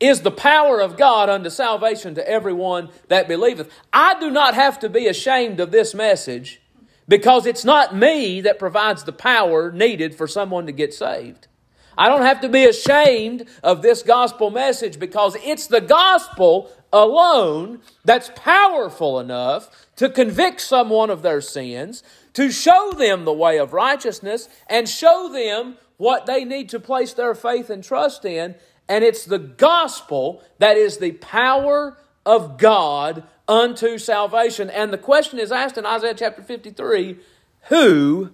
is 0.01 0.21
the 0.21 0.31
power 0.31 0.81
of 0.81 0.97
God 0.97 1.29
unto 1.29 1.49
salvation 1.49 2.15
to 2.15 2.27
everyone 2.27 2.89
that 3.07 3.27
believeth. 3.27 3.71
I 3.93 4.19
do 4.19 4.31
not 4.31 4.55
have 4.55 4.79
to 4.79 4.89
be 4.89 5.07
ashamed 5.07 5.59
of 5.59 5.71
this 5.71 5.93
message 5.93 6.59
because 7.07 7.45
it's 7.45 7.63
not 7.63 7.95
me 7.95 8.41
that 8.41 8.59
provides 8.59 9.03
the 9.03 9.13
power 9.13 9.71
needed 9.71 10.15
for 10.15 10.27
someone 10.27 10.65
to 10.65 10.71
get 10.71 10.93
saved. 10.93 11.47
I 11.97 12.07
don't 12.07 12.23
have 12.23 12.41
to 12.41 12.49
be 12.49 12.65
ashamed 12.65 13.47
of 13.61 13.81
this 13.81 14.01
gospel 14.01 14.49
message 14.49 14.97
because 14.97 15.35
it's 15.43 15.67
the 15.67 15.81
gospel 15.81 16.71
alone 16.91 17.81
that's 18.03 18.31
powerful 18.35 19.19
enough 19.19 19.87
to 19.97 20.09
convict 20.09 20.61
someone 20.61 21.09
of 21.09 21.21
their 21.21 21.41
sins, 21.41 22.01
to 22.33 22.49
show 22.49 22.91
them 22.97 23.25
the 23.25 23.33
way 23.33 23.59
of 23.59 23.73
righteousness, 23.73 24.49
and 24.67 24.89
show 24.89 25.29
them 25.31 25.77
what 25.97 26.25
they 26.25 26.43
need 26.43 26.69
to 26.69 26.79
place 26.79 27.13
their 27.13 27.35
faith 27.35 27.69
and 27.69 27.83
trust 27.83 28.25
in. 28.25 28.55
And 28.91 29.05
it's 29.05 29.23
the 29.23 29.39
gospel 29.39 30.43
that 30.59 30.75
is 30.75 30.97
the 30.97 31.13
power 31.13 31.97
of 32.25 32.57
God 32.57 33.23
unto 33.47 33.97
salvation. 33.97 34.69
And 34.69 34.91
the 34.91 34.97
question 34.97 35.39
is 35.39 35.49
asked 35.49 35.77
in 35.77 35.85
Isaiah 35.85 36.13
chapter 36.13 36.43
53 36.43 37.17
who 37.69 38.31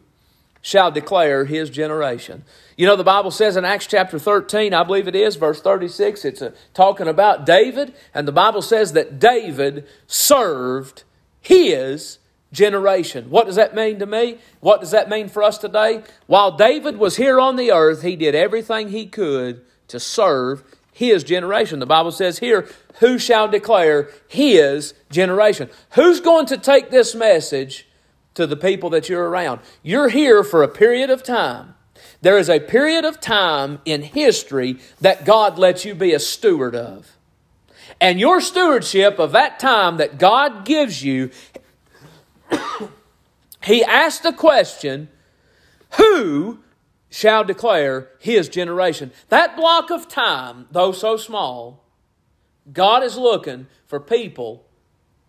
shall 0.59 0.89
declare 0.89 1.45
his 1.45 1.69
generation? 1.69 2.43
You 2.75 2.87
know, 2.87 2.95
the 2.95 3.03
Bible 3.03 3.29
says 3.29 3.55
in 3.55 3.65
Acts 3.65 3.85
chapter 3.85 4.17
13, 4.17 4.73
I 4.73 4.81
believe 4.81 5.07
it 5.07 5.15
is, 5.15 5.35
verse 5.35 5.61
36, 5.61 6.25
it's 6.25 6.41
a, 6.41 6.55
talking 6.73 7.07
about 7.07 7.45
David, 7.45 7.93
and 8.15 8.27
the 8.27 8.31
Bible 8.31 8.63
says 8.63 8.93
that 8.93 9.19
David 9.19 9.85
served 10.07 11.03
his 11.39 12.17
generation. 12.51 13.29
What 13.29 13.45
does 13.45 13.57
that 13.57 13.75
mean 13.75 13.99
to 13.99 14.07
me? 14.07 14.39
What 14.61 14.81
does 14.81 14.89
that 14.89 15.07
mean 15.07 15.29
for 15.29 15.43
us 15.43 15.59
today? 15.59 16.01
While 16.25 16.57
David 16.57 16.97
was 16.97 17.17
here 17.17 17.39
on 17.39 17.57
the 17.57 17.71
earth, 17.71 18.01
he 18.01 18.15
did 18.15 18.33
everything 18.33 18.89
he 18.89 19.05
could 19.05 19.63
to 19.88 20.00
serve 20.00 20.63
his 20.91 21.23
generation. 21.23 21.80
The 21.80 21.86
Bible 21.86 22.12
says 22.12 22.39
here, 22.39 22.67
who 23.00 23.19
shall 23.19 23.47
declare 23.47 24.10
his 24.28 24.93
generation? 25.10 25.69
Who's 25.91 26.19
going 26.19 26.47
to 26.47 26.58
take 26.58 26.89
this 26.89 27.13
message 27.13 27.88
to 28.34 28.47
the 28.47 28.56
people 28.56 28.89
that 28.91 29.08
you're 29.08 29.30
around? 29.30 29.62
You're 29.84 30.10
here 30.10 30.43
for 30.43 30.63
a 30.63 30.67
period 30.67 31.10
of 31.10 31.23
time. 31.23 31.76
There 32.21 32.38
is 32.38 32.50
a 32.50 32.60
period 32.60 33.06
of 33.06 33.19
time 33.19 33.80
in 33.86 34.02
history 34.02 34.80
that 35.02 35.26
God 35.26 35.60
lets 35.60 35.86
you 35.86 35.93
be 35.93 36.13
a 36.13 36.19
steward 36.19 36.76
of. 36.76 37.15
And 38.02 38.19
your 38.19 38.41
stewardship 38.41 39.19
of 39.19 39.32
that 39.32 39.60
time 39.60 39.97
that 39.97 40.17
God 40.17 40.65
gives 40.65 41.04
you, 41.04 41.32
He 43.63 43.84
asked 43.84 44.23
the 44.23 44.34
question, 44.34 45.10
Who 45.97 46.60
shall 47.09 47.43
declare 47.43 48.09
His 48.19 48.49
generation? 48.49 49.11
That 49.29 49.55
block 49.55 49.89
of 49.89 50.07
time, 50.07 50.67
though 50.71 50.91
so 50.91 51.17
small, 51.17 51.83
God 52.71 53.03
is 53.03 53.17
looking 53.17 53.67
for 53.85 53.99
people 53.99 54.65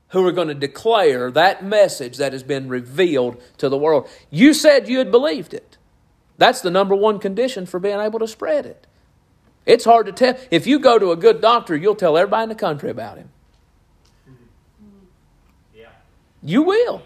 who 0.09 0.27
are 0.27 0.33
going 0.33 0.49
to 0.49 0.55
declare 0.55 1.31
that 1.31 1.65
message 1.65 2.17
that 2.17 2.33
has 2.33 2.43
been 2.43 2.69
revealed 2.69 3.41
to 3.59 3.69
the 3.69 3.77
world. 3.77 4.09
You 4.31 4.55
said 4.55 4.89
you 4.89 4.99
had 4.99 5.11
believed 5.11 5.53
it. 5.53 5.77
That's 6.39 6.61
the 6.61 6.71
number 6.71 6.95
one 6.95 7.19
condition 7.19 7.67
for 7.67 7.79
being 7.79 8.01
able 8.01 8.19
to 8.21 8.29
spread 8.29 8.65
it. 8.65 8.87
It's 9.67 9.85
hard 9.85 10.07
to 10.07 10.13
tell. 10.13 10.39
If 10.51 10.67
you 10.67 10.79
go 10.79 10.99
to 10.99 11.11
a 11.11 11.17
good 11.17 11.43
doctor, 11.43 11.77
you'll 11.77 11.95
tell 11.95 12.17
everybody 12.17 12.45
in 12.45 12.49
the 12.49 12.55
country 12.55 12.89
about 12.89 13.19
him. 13.19 13.29
Yeah. 15.77 15.91
You 16.43 16.63
will. 16.63 17.03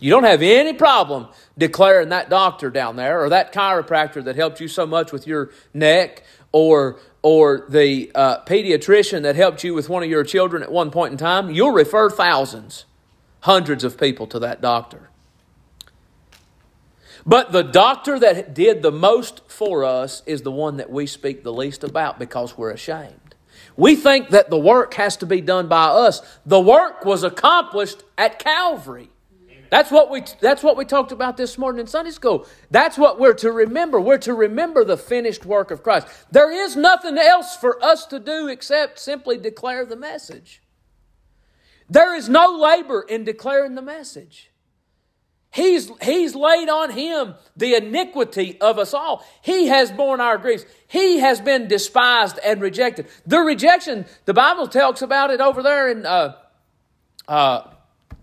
You 0.00 0.10
don't 0.10 0.24
have 0.24 0.42
any 0.42 0.72
problem 0.72 1.28
declaring 1.56 2.10
that 2.10 2.28
doctor 2.28 2.70
down 2.70 2.96
there 2.96 3.22
or 3.22 3.30
that 3.30 3.52
chiropractor 3.52 4.22
that 4.24 4.36
helped 4.36 4.60
you 4.60 4.68
so 4.68 4.86
much 4.86 5.12
with 5.12 5.26
your 5.26 5.50
neck 5.72 6.22
or 6.52 6.98
or 7.22 7.66
the 7.68 8.12
uh, 8.14 8.44
pediatrician 8.44 9.22
that 9.22 9.34
helped 9.34 9.64
you 9.64 9.74
with 9.74 9.88
one 9.88 10.04
of 10.04 10.08
your 10.08 10.22
children 10.22 10.62
at 10.62 10.70
one 10.70 10.92
point 10.92 11.10
in 11.10 11.18
time. 11.18 11.50
You'll 11.50 11.72
refer 11.72 12.08
thousands, 12.08 12.84
hundreds 13.40 13.82
of 13.82 13.98
people 13.98 14.28
to 14.28 14.38
that 14.38 14.60
doctor. 14.60 15.10
But 17.26 17.50
the 17.50 17.62
doctor 17.62 18.20
that 18.20 18.54
did 18.54 18.82
the 18.82 18.92
most 18.92 19.40
for 19.50 19.84
us 19.84 20.22
is 20.26 20.42
the 20.42 20.52
one 20.52 20.76
that 20.76 20.88
we 20.88 21.06
speak 21.06 21.42
the 21.42 21.52
least 21.52 21.82
about 21.82 22.20
because 22.20 22.56
we're 22.56 22.70
ashamed. 22.70 23.34
We 23.76 23.96
think 23.96 24.30
that 24.30 24.48
the 24.48 24.58
work 24.58 24.94
has 24.94 25.16
to 25.18 25.26
be 25.26 25.40
done 25.40 25.66
by 25.66 25.86
us. 25.86 26.22
The 26.46 26.60
work 26.60 27.04
was 27.04 27.24
accomplished 27.24 28.04
at 28.16 28.38
Calvary. 28.38 29.10
That's 29.70 29.90
what 29.90 30.10
we 30.10 30.22
that's 30.40 30.62
what 30.62 30.76
we 30.76 30.84
talked 30.84 31.12
about 31.12 31.36
this 31.36 31.58
morning 31.58 31.80
in 31.80 31.86
Sunday 31.86 32.10
school. 32.10 32.46
That's 32.70 32.96
what 32.96 33.18
we're 33.18 33.34
to 33.34 33.52
remember. 33.52 34.00
We're 34.00 34.18
to 34.18 34.34
remember 34.34 34.84
the 34.84 34.96
finished 34.96 35.44
work 35.44 35.70
of 35.70 35.82
Christ. 35.82 36.08
There 36.30 36.52
is 36.52 36.76
nothing 36.76 37.18
else 37.18 37.56
for 37.56 37.82
us 37.84 38.06
to 38.06 38.18
do 38.18 38.48
except 38.48 38.98
simply 38.98 39.38
declare 39.38 39.84
the 39.84 39.96
message. 39.96 40.62
There 41.88 42.14
is 42.14 42.28
no 42.28 42.52
labor 42.52 43.02
in 43.02 43.24
declaring 43.24 43.74
the 43.74 43.82
message. 43.82 44.50
He's, 45.56 45.90
he's 46.02 46.34
laid 46.34 46.68
on 46.68 46.90
him 46.90 47.34
the 47.56 47.76
iniquity 47.76 48.60
of 48.60 48.78
us 48.78 48.92
all. 48.92 49.24
He 49.40 49.68
has 49.68 49.90
borne 49.90 50.20
our 50.20 50.36
griefs. 50.36 50.66
He 50.86 51.20
has 51.20 51.40
been 51.40 51.66
despised 51.66 52.38
and 52.44 52.60
rejected. 52.60 53.06
The 53.26 53.38
rejection, 53.38 54.04
the 54.26 54.34
Bible 54.34 54.68
talks 54.68 55.00
about 55.00 55.30
it 55.30 55.40
over 55.40 55.62
there 55.62 55.88
in, 55.88 56.04
uh, 56.04 56.36
uh, 57.26 57.70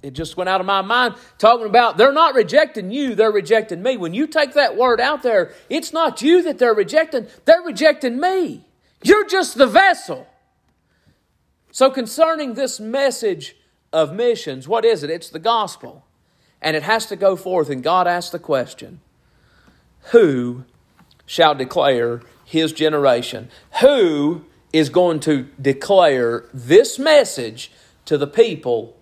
it 0.04 0.14
just 0.14 0.38
went 0.38 0.50
out 0.50 0.60
of 0.60 0.68
my 0.68 0.82
mind, 0.82 1.16
talking 1.38 1.66
about 1.66 1.98
they're 1.98 2.14
not 2.14 2.36
rejecting 2.36 2.92
you, 2.92 3.16
they're 3.16 3.32
rejecting 3.32 3.82
me. 3.82 3.98
When 3.98 4.14
you 4.14 4.28
take 4.28 4.54
that 4.54 4.76
word 4.76 5.00
out 5.00 5.24
there, 5.24 5.54
it's 5.70 5.94
not 5.94 6.22
you 6.22 6.44
that 6.44 6.60
they're 6.60 6.76
rejecting, 6.76 7.28
they're 7.46 7.62
rejecting 7.62 8.20
me. 8.20 8.66
You're 9.02 9.28
just 9.28 9.58
the 9.58 9.66
vessel. 9.68 10.28
So, 11.72 11.90
concerning 11.90 12.54
this 12.54 12.80
message 12.80 13.56
of 13.92 14.14
missions, 14.14 14.68
what 14.68 14.86
is 14.86 15.04
it? 15.04 15.10
It's 15.10 15.30
the 15.30 15.40
gospel 15.40 16.06
and 16.62 16.76
it 16.76 16.84
has 16.84 17.06
to 17.08 17.16
go 17.16 17.36
forth. 17.36 17.70
And 17.70 17.84
God 17.84 18.08
asked 18.08 18.32
the 18.32 18.40
question 18.40 19.00
Who 20.12 20.66
shall 21.26 21.56
declare 21.56 22.22
his 22.46 22.74
generation? 22.74 23.50
Who 23.82 24.46
is 24.72 24.90
going 24.90 25.20
to 25.22 25.50
declare 25.62 26.46
this 26.54 26.98
message 26.98 27.72
to 28.06 28.18
the 28.18 28.28
people 28.28 28.98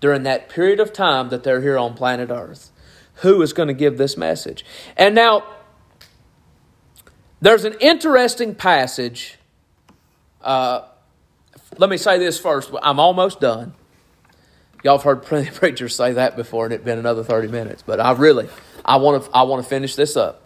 during 0.00 0.22
that 0.24 0.48
period 0.48 0.80
of 0.80 0.92
time 0.92 1.28
that 1.30 1.42
they're 1.42 1.60
here 1.60 1.78
on 1.78 1.94
planet 1.94 2.30
Earth? 2.30 2.70
Who 3.16 3.40
is 3.42 3.52
going 3.52 3.68
to 3.68 3.74
give 3.74 3.96
this 3.96 4.16
message? 4.16 4.64
And 4.96 5.14
now, 5.14 5.44
there's 7.40 7.64
an 7.64 7.74
interesting 7.80 8.54
passage. 8.54 9.38
Uh, 10.42 10.82
let 11.78 11.90
me 11.90 11.96
say 11.96 12.18
this 12.18 12.38
first. 12.38 12.70
I'm 12.82 13.00
almost 13.00 13.40
done. 13.40 13.74
Y'all 14.84 14.98
have 14.98 15.04
heard 15.04 15.22
plenty 15.22 15.48
of 15.48 15.54
preachers 15.60 15.96
say 15.96 16.12
that 16.12 16.36
before, 16.36 16.66
and 16.66 16.74
it's 16.74 16.84
been 16.84 16.98
another 16.98 17.24
30 17.24 17.48
minutes. 17.48 17.82
But 17.82 18.00
I 18.00 18.12
really, 18.12 18.48
I 18.84 18.96
want 18.96 19.24
to, 19.24 19.30
I 19.34 19.42
want 19.42 19.62
to 19.62 19.68
finish 19.68 19.94
this 19.94 20.16
up. 20.16 20.42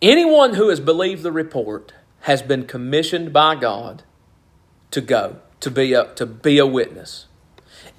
Anyone 0.00 0.54
who 0.54 0.68
has 0.68 0.78
believed 0.78 1.22
the 1.22 1.32
report 1.32 1.92
has 2.20 2.42
been 2.42 2.66
commissioned 2.66 3.32
by 3.32 3.56
God 3.56 4.04
to 4.90 5.00
go, 5.00 5.36
to 5.60 5.70
be 5.70 5.92
a, 5.92 6.12
to 6.14 6.26
be 6.26 6.58
a 6.58 6.66
witness. 6.66 7.26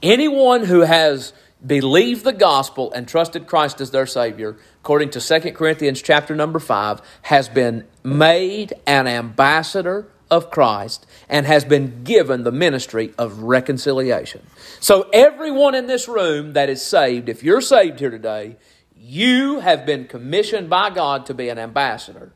Anyone 0.01 0.65
who 0.65 0.81
has 0.81 1.33
believed 1.65 2.23
the 2.23 2.33
gospel 2.33 2.91
and 2.93 3.07
trusted 3.07 3.47
Christ 3.47 3.81
as 3.81 3.91
their 3.91 4.05
Savior, 4.05 4.57
according 4.81 5.09
to 5.11 5.21
2 5.21 5.51
Corinthians 5.51 6.01
chapter 6.01 6.35
number 6.35 6.59
5, 6.59 7.01
has 7.23 7.49
been 7.49 7.85
made 8.03 8.73
an 8.87 9.07
ambassador 9.07 10.07
of 10.31 10.51
Christ 10.51 11.05
and 11.27 11.45
has 11.45 11.65
been 11.65 12.03
given 12.03 12.43
the 12.43 12.51
ministry 12.51 13.13
of 13.17 13.43
reconciliation. 13.43 14.45
So, 14.79 15.09
everyone 15.11 15.75
in 15.75 15.87
this 15.87 16.07
room 16.07 16.53
that 16.53 16.69
is 16.69 16.85
saved, 16.85 17.29
if 17.29 17.43
you're 17.43 17.61
saved 17.61 17.99
here 17.99 18.11
today, 18.11 18.57
you 18.95 19.59
have 19.59 19.85
been 19.85 20.05
commissioned 20.05 20.69
by 20.69 20.91
God 20.91 21.25
to 21.25 21.33
be 21.33 21.49
an 21.49 21.57
ambassador. 21.57 22.31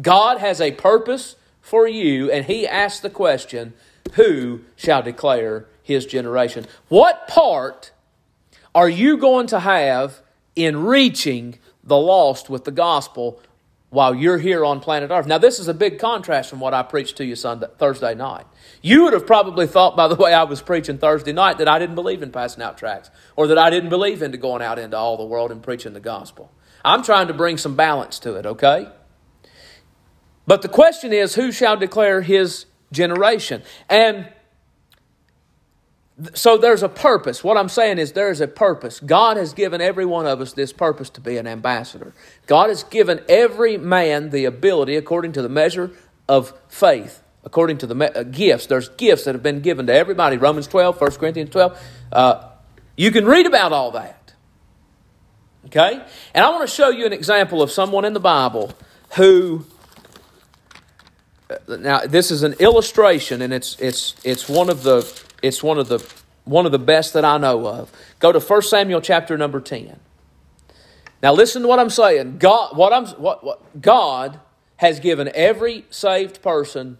God 0.00 0.38
has 0.38 0.60
a 0.60 0.72
purpose 0.72 1.36
for 1.68 1.86
you, 1.86 2.30
and 2.30 2.46
He 2.46 2.66
asked 2.66 3.02
the 3.02 3.10
question 3.10 3.74
who 4.14 4.60
shall 4.76 5.02
declare 5.02 5.66
His 5.82 6.06
generation? 6.06 6.66
What 6.88 7.28
part 7.28 7.92
are 8.74 8.88
you 8.88 9.16
going 9.16 9.46
to 9.48 9.60
have 9.60 10.20
in 10.54 10.84
reaching 10.84 11.58
the 11.84 11.96
lost 11.96 12.50
with 12.50 12.64
the 12.64 12.70
gospel 12.70 13.40
while 13.90 14.14
you're 14.14 14.38
here 14.38 14.64
on 14.64 14.80
planet 14.80 15.10
Earth. 15.10 15.26
Now, 15.26 15.38
this 15.38 15.58
is 15.58 15.68
a 15.68 15.74
big 15.74 15.98
contrast 15.98 16.50
from 16.50 16.60
what 16.60 16.74
I 16.74 16.82
preached 16.82 17.16
to 17.18 17.24
you 17.24 17.34
Sunday, 17.34 17.66
Thursday 17.78 18.14
night. 18.14 18.46
You 18.82 19.04
would 19.04 19.14
have 19.14 19.26
probably 19.26 19.66
thought, 19.66 19.96
by 19.96 20.08
the 20.08 20.14
way 20.14 20.34
I 20.34 20.42
was 20.42 20.60
preaching 20.60 20.98
Thursday 20.98 21.32
night, 21.32 21.58
that 21.58 21.68
I 21.68 21.78
didn't 21.78 21.94
believe 21.94 22.22
in 22.22 22.30
passing 22.30 22.62
out 22.62 22.76
tracts 22.76 23.10
or 23.34 23.46
that 23.46 23.58
I 23.58 23.70
didn't 23.70 23.88
believe 23.88 24.20
in 24.22 24.32
going 24.32 24.62
out 24.62 24.78
into 24.78 24.96
all 24.96 25.16
the 25.16 25.24
world 25.24 25.50
and 25.50 25.62
preaching 25.62 25.94
the 25.94 26.00
gospel. 26.00 26.52
I'm 26.84 27.02
trying 27.02 27.28
to 27.28 27.34
bring 27.34 27.56
some 27.56 27.76
balance 27.76 28.18
to 28.20 28.34
it, 28.34 28.44
okay? 28.44 28.88
But 30.48 30.62
the 30.62 30.68
question 30.68 31.12
is, 31.12 31.34
who 31.34 31.52
shall 31.52 31.76
declare 31.76 32.22
his 32.22 32.64
generation? 32.90 33.62
And 33.90 34.32
so 36.32 36.56
there's 36.56 36.82
a 36.82 36.88
purpose. 36.88 37.44
What 37.44 37.58
I'm 37.58 37.68
saying 37.68 37.98
is 37.98 38.12
there's 38.12 38.40
a 38.40 38.48
purpose. 38.48 38.98
God 38.98 39.36
has 39.36 39.52
given 39.52 39.82
every 39.82 40.06
one 40.06 40.26
of 40.26 40.40
us 40.40 40.54
this 40.54 40.72
purpose 40.72 41.10
to 41.10 41.20
be 41.20 41.36
an 41.36 41.46
ambassador. 41.46 42.14
God 42.46 42.70
has 42.70 42.82
given 42.82 43.20
every 43.28 43.76
man 43.76 44.30
the 44.30 44.46
ability, 44.46 44.96
according 44.96 45.32
to 45.32 45.42
the 45.42 45.50
measure 45.50 45.90
of 46.30 46.54
faith, 46.66 47.22
according 47.44 47.76
to 47.78 47.86
the 47.86 47.94
me- 47.94 48.06
uh, 48.06 48.22
gifts. 48.22 48.64
There's 48.64 48.88
gifts 48.88 49.24
that 49.24 49.34
have 49.34 49.42
been 49.42 49.60
given 49.60 49.86
to 49.88 49.94
everybody. 49.94 50.38
Romans 50.38 50.66
12, 50.66 50.98
1 50.98 51.10
Corinthians 51.16 51.50
12. 51.50 51.78
Uh, 52.10 52.48
you 52.96 53.10
can 53.10 53.26
read 53.26 53.44
about 53.44 53.74
all 53.74 53.90
that. 53.90 54.32
Okay? 55.66 56.02
And 56.32 56.42
I 56.42 56.48
want 56.48 56.66
to 56.66 56.74
show 56.74 56.88
you 56.88 57.04
an 57.04 57.12
example 57.12 57.60
of 57.60 57.70
someone 57.70 58.06
in 58.06 58.14
the 58.14 58.20
Bible 58.20 58.72
who 59.16 59.66
now 61.68 62.00
this 62.00 62.30
is 62.30 62.42
an 62.42 62.54
illustration 62.54 63.42
and 63.42 63.52
it's 63.52 63.78
it's 63.80 64.14
it's 64.24 64.48
one 64.48 64.68
of 64.68 64.82
the 64.82 65.22
it's 65.42 65.62
one 65.62 65.78
of 65.78 65.88
the 65.88 66.04
one 66.44 66.66
of 66.66 66.72
the 66.72 66.78
best 66.78 67.12
that 67.12 67.24
I 67.24 67.38
know 67.38 67.66
of. 67.66 67.92
Go 68.18 68.32
to 68.32 68.40
1 68.40 68.62
Samuel 68.62 69.02
chapter 69.02 69.36
number 69.36 69.60
10. 69.60 69.98
Now 71.22 71.32
listen 71.32 71.62
to 71.62 71.68
what 71.68 71.78
I'm 71.78 71.90
saying. 71.90 72.38
God 72.38 72.76
what 72.76 72.92
I'm 72.92 73.06
what, 73.20 73.44
what 73.44 73.80
God 73.80 74.40
has 74.76 75.00
given 75.00 75.30
every 75.34 75.84
saved 75.90 76.42
person 76.42 76.98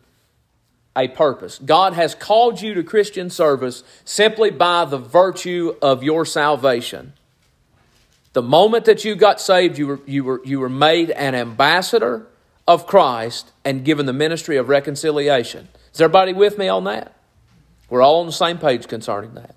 a 0.97 1.09
purpose. 1.09 1.59
God 1.59 1.93
has 1.93 2.15
called 2.15 2.61
you 2.61 2.75
to 2.75 2.83
Christian 2.83 3.31
service 3.31 3.85
simply 4.05 4.51
by 4.51 4.85
the 4.85 4.99
virtue 4.99 5.77
of 5.81 6.03
your 6.03 6.25
salvation. 6.25 7.13
The 8.33 8.43
moment 8.43 8.85
that 8.87 9.05
you 9.05 9.15
got 9.15 9.41
saved, 9.41 9.79
you 9.79 9.87
were, 9.87 10.01
you 10.07 10.25
were, 10.25 10.41
you 10.45 10.61
were 10.61 10.69
made 10.69 11.11
an 11.11 11.35
ambassador 11.35 12.27
of 12.69 12.87
Christ 12.87 13.51
and 13.65 13.83
given 13.83 14.05
the 14.07 14.13
ministry 14.13 14.59
of 14.59 14.69
reconciliation. 14.69 15.69
Is 15.93 16.01
everybody 16.01 16.35
with 16.35 16.59
me 16.59 16.69
on 16.69 16.85
that? 16.85 17.17
We're 17.89 18.03
all 18.03 18.21
on 18.21 18.27
the 18.27 18.33
same 18.33 18.59
page 18.59 18.87
concerning 18.87 19.35
that. 19.35 19.57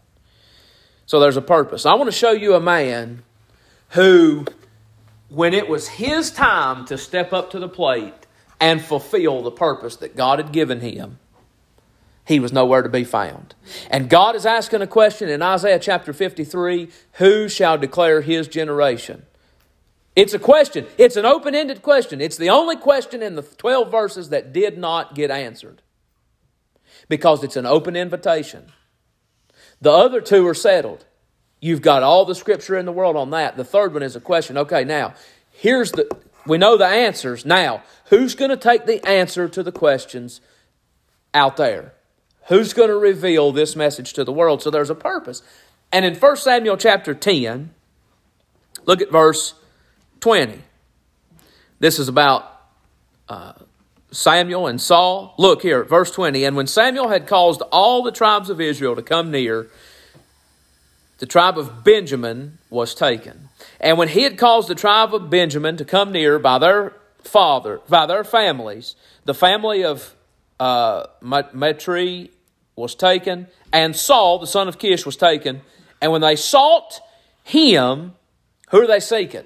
So 1.05 1.19
there's 1.19 1.35
a 1.35 1.41
purpose. 1.41 1.85
I 1.85 1.93
want 1.95 2.07
to 2.07 2.15
show 2.15 2.31
you 2.31 2.55
a 2.55 2.61
man 2.61 3.23
who, 3.89 4.45
when 5.27 5.53
it 5.53 5.67
was 5.67 5.89
his 5.89 6.31
time 6.31 6.85
to 6.85 6.97
step 6.97 7.33
up 7.33 7.51
to 7.51 7.59
the 7.59 7.67
plate 7.67 8.13
and 8.61 8.81
fulfill 8.81 9.43
the 9.43 9.51
purpose 9.51 9.97
that 9.97 10.15
God 10.15 10.39
had 10.39 10.53
given 10.53 10.79
him, 10.79 11.19
he 12.23 12.39
was 12.39 12.53
nowhere 12.53 12.81
to 12.81 12.87
be 12.87 13.03
found. 13.03 13.55
And 13.89 14.09
God 14.09 14.37
is 14.37 14.45
asking 14.45 14.81
a 14.81 14.87
question 14.87 15.27
in 15.27 15.41
Isaiah 15.41 15.79
chapter 15.79 16.13
53 16.13 16.87
Who 17.13 17.49
shall 17.49 17.77
declare 17.77 18.21
his 18.21 18.47
generation? 18.47 19.23
It's 20.15 20.33
a 20.33 20.39
question. 20.39 20.87
It's 20.97 21.15
an 21.15 21.25
open 21.25 21.55
ended 21.55 21.81
question. 21.81 22.19
It's 22.19 22.37
the 22.37 22.49
only 22.49 22.75
question 22.75 23.21
in 23.23 23.35
the 23.35 23.43
12 23.43 23.89
verses 23.89 24.29
that 24.29 24.51
did 24.51 24.77
not 24.77 25.15
get 25.15 25.31
answered 25.31 25.81
because 27.07 27.43
it's 27.43 27.55
an 27.55 27.65
open 27.65 27.95
invitation. 27.95 28.71
The 29.79 29.91
other 29.91 30.21
two 30.21 30.45
are 30.47 30.53
settled. 30.53 31.05
You've 31.59 31.81
got 31.81 32.03
all 32.03 32.25
the 32.25 32.35
scripture 32.35 32.77
in 32.77 32.85
the 32.85 32.91
world 32.91 33.15
on 33.15 33.29
that. 33.31 33.55
The 33.55 33.63
third 33.63 33.93
one 33.93 34.03
is 34.03 34.15
a 34.15 34.21
question. 34.21 34.57
Okay, 34.57 34.83
now, 34.83 35.13
here's 35.51 35.91
the, 35.91 36.09
we 36.45 36.57
know 36.57 36.77
the 36.77 36.87
answers. 36.87 37.45
Now, 37.45 37.83
who's 38.05 38.35
going 38.35 38.49
to 38.49 38.57
take 38.57 38.85
the 38.85 39.05
answer 39.07 39.47
to 39.47 39.63
the 39.63 39.71
questions 39.71 40.41
out 41.33 41.57
there? 41.57 41.93
Who's 42.47 42.73
going 42.73 42.89
to 42.89 42.97
reveal 42.97 43.51
this 43.51 43.75
message 43.75 44.13
to 44.13 44.23
the 44.23 44.33
world? 44.33 44.61
So 44.61 44.69
there's 44.69 44.89
a 44.89 44.95
purpose. 44.95 45.41
And 45.91 46.03
in 46.03 46.15
1 46.15 46.37
Samuel 46.37 46.77
chapter 46.77 47.13
10, 47.13 47.73
look 48.85 49.01
at 49.01 49.11
verse 49.11 49.53
20. 50.21 50.59
This 51.79 51.99
is 51.99 52.07
about 52.07 52.61
uh, 53.27 53.53
Samuel 54.11 54.67
and 54.67 54.79
Saul. 54.79 55.33
Look 55.37 55.63
here, 55.63 55.83
verse 55.83 56.11
20. 56.11 56.45
And 56.45 56.55
when 56.55 56.67
Samuel 56.67 57.09
had 57.09 57.27
caused 57.27 57.61
all 57.71 58.03
the 58.03 58.11
tribes 58.11 58.49
of 58.49 58.61
Israel 58.61 58.95
to 58.95 59.01
come 59.01 59.31
near, 59.31 59.67
the 61.17 61.25
tribe 61.25 61.57
of 61.57 61.83
Benjamin 61.83 62.59
was 62.69 62.93
taken. 62.93 63.49
And 63.79 63.97
when 63.97 64.09
he 64.09 64.23
had 64.23 64.37
caused 64.37 64.67
the 64.67 64.75
tribe 64.75 65.13
of 65.13 65.29
Benjamin 65.29 65.77
to 65.77 65.85
come 65.85 66.11
near 66.11 66.39
by 66.39 66.59
their 66.59 66.93
father, 67.23 67.79
by 67.89 68.05
their 68.05 68.23
families, 68.23 68.95
the 69.25 69.33
family 69.33 69.83
of 69.83 70.15
uh, 70.59 71.05
Matri 71.21 72.31
was 72.75 72.95
taken, 72.95 73.47
and 73.73 73.95
Saul, 73.95 74.39
the 74.39 74.47
son 74.47 74.67
of 74.67 74.77
Kish, 74.77 75.05
was 75.05 75.15
taken. 75.15 75.61
And 76.01 76.11
when 76.11 76.21
they 76.21 76.35
sought 76.35 77.01
him, 77.43 78.13
who 78.69 78.81
are 78.81 78.87
they 78.87 78.99
seeking? 78.99 79.45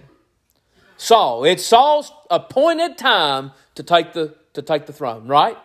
Saul. 0.98 1.44
It's 1.44 1.66
Saul's 1.66 2.12
appointed 2.30 2.98
time 2.98 3.52
to 3.76 3.84
take 3.84 4.14
the, 4.14 4.36
to 4.54 4.62
take 4.62 4.86
the 4.86 4.94
throne, 4.94 5.28
right? 5.28 5.58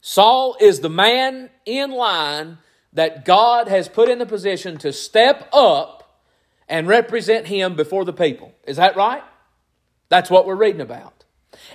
Saul 0.00 0.56
is 0.60 0.80
the 0.80 0.90
man 0.90 1.50
in 1.64 1.90
line 1.90 2.58
that 2.92 3.24
God 3.24 3.68
has 3.68 3.88
put 3.88 4.08
in 4.08 4.18
the 4.18 4.26
position 4.26 4.78
to 4.78 4.92
step 4.92 5.48
up 5.52 6.20
and 6.68 6.88
represent 6.88 7.46
him 7.46 7.76
before 7.76 8.04
the 8.04 8.12
people. 8.12 8.52
Is 8.66 8.76
that 8.76 8.96
right? 8.96 9.22
That's 10.08 10.30
what 10.30 10.46
we're 10.46 10.54
reading 10.54 10.80
about. 10.80 11.24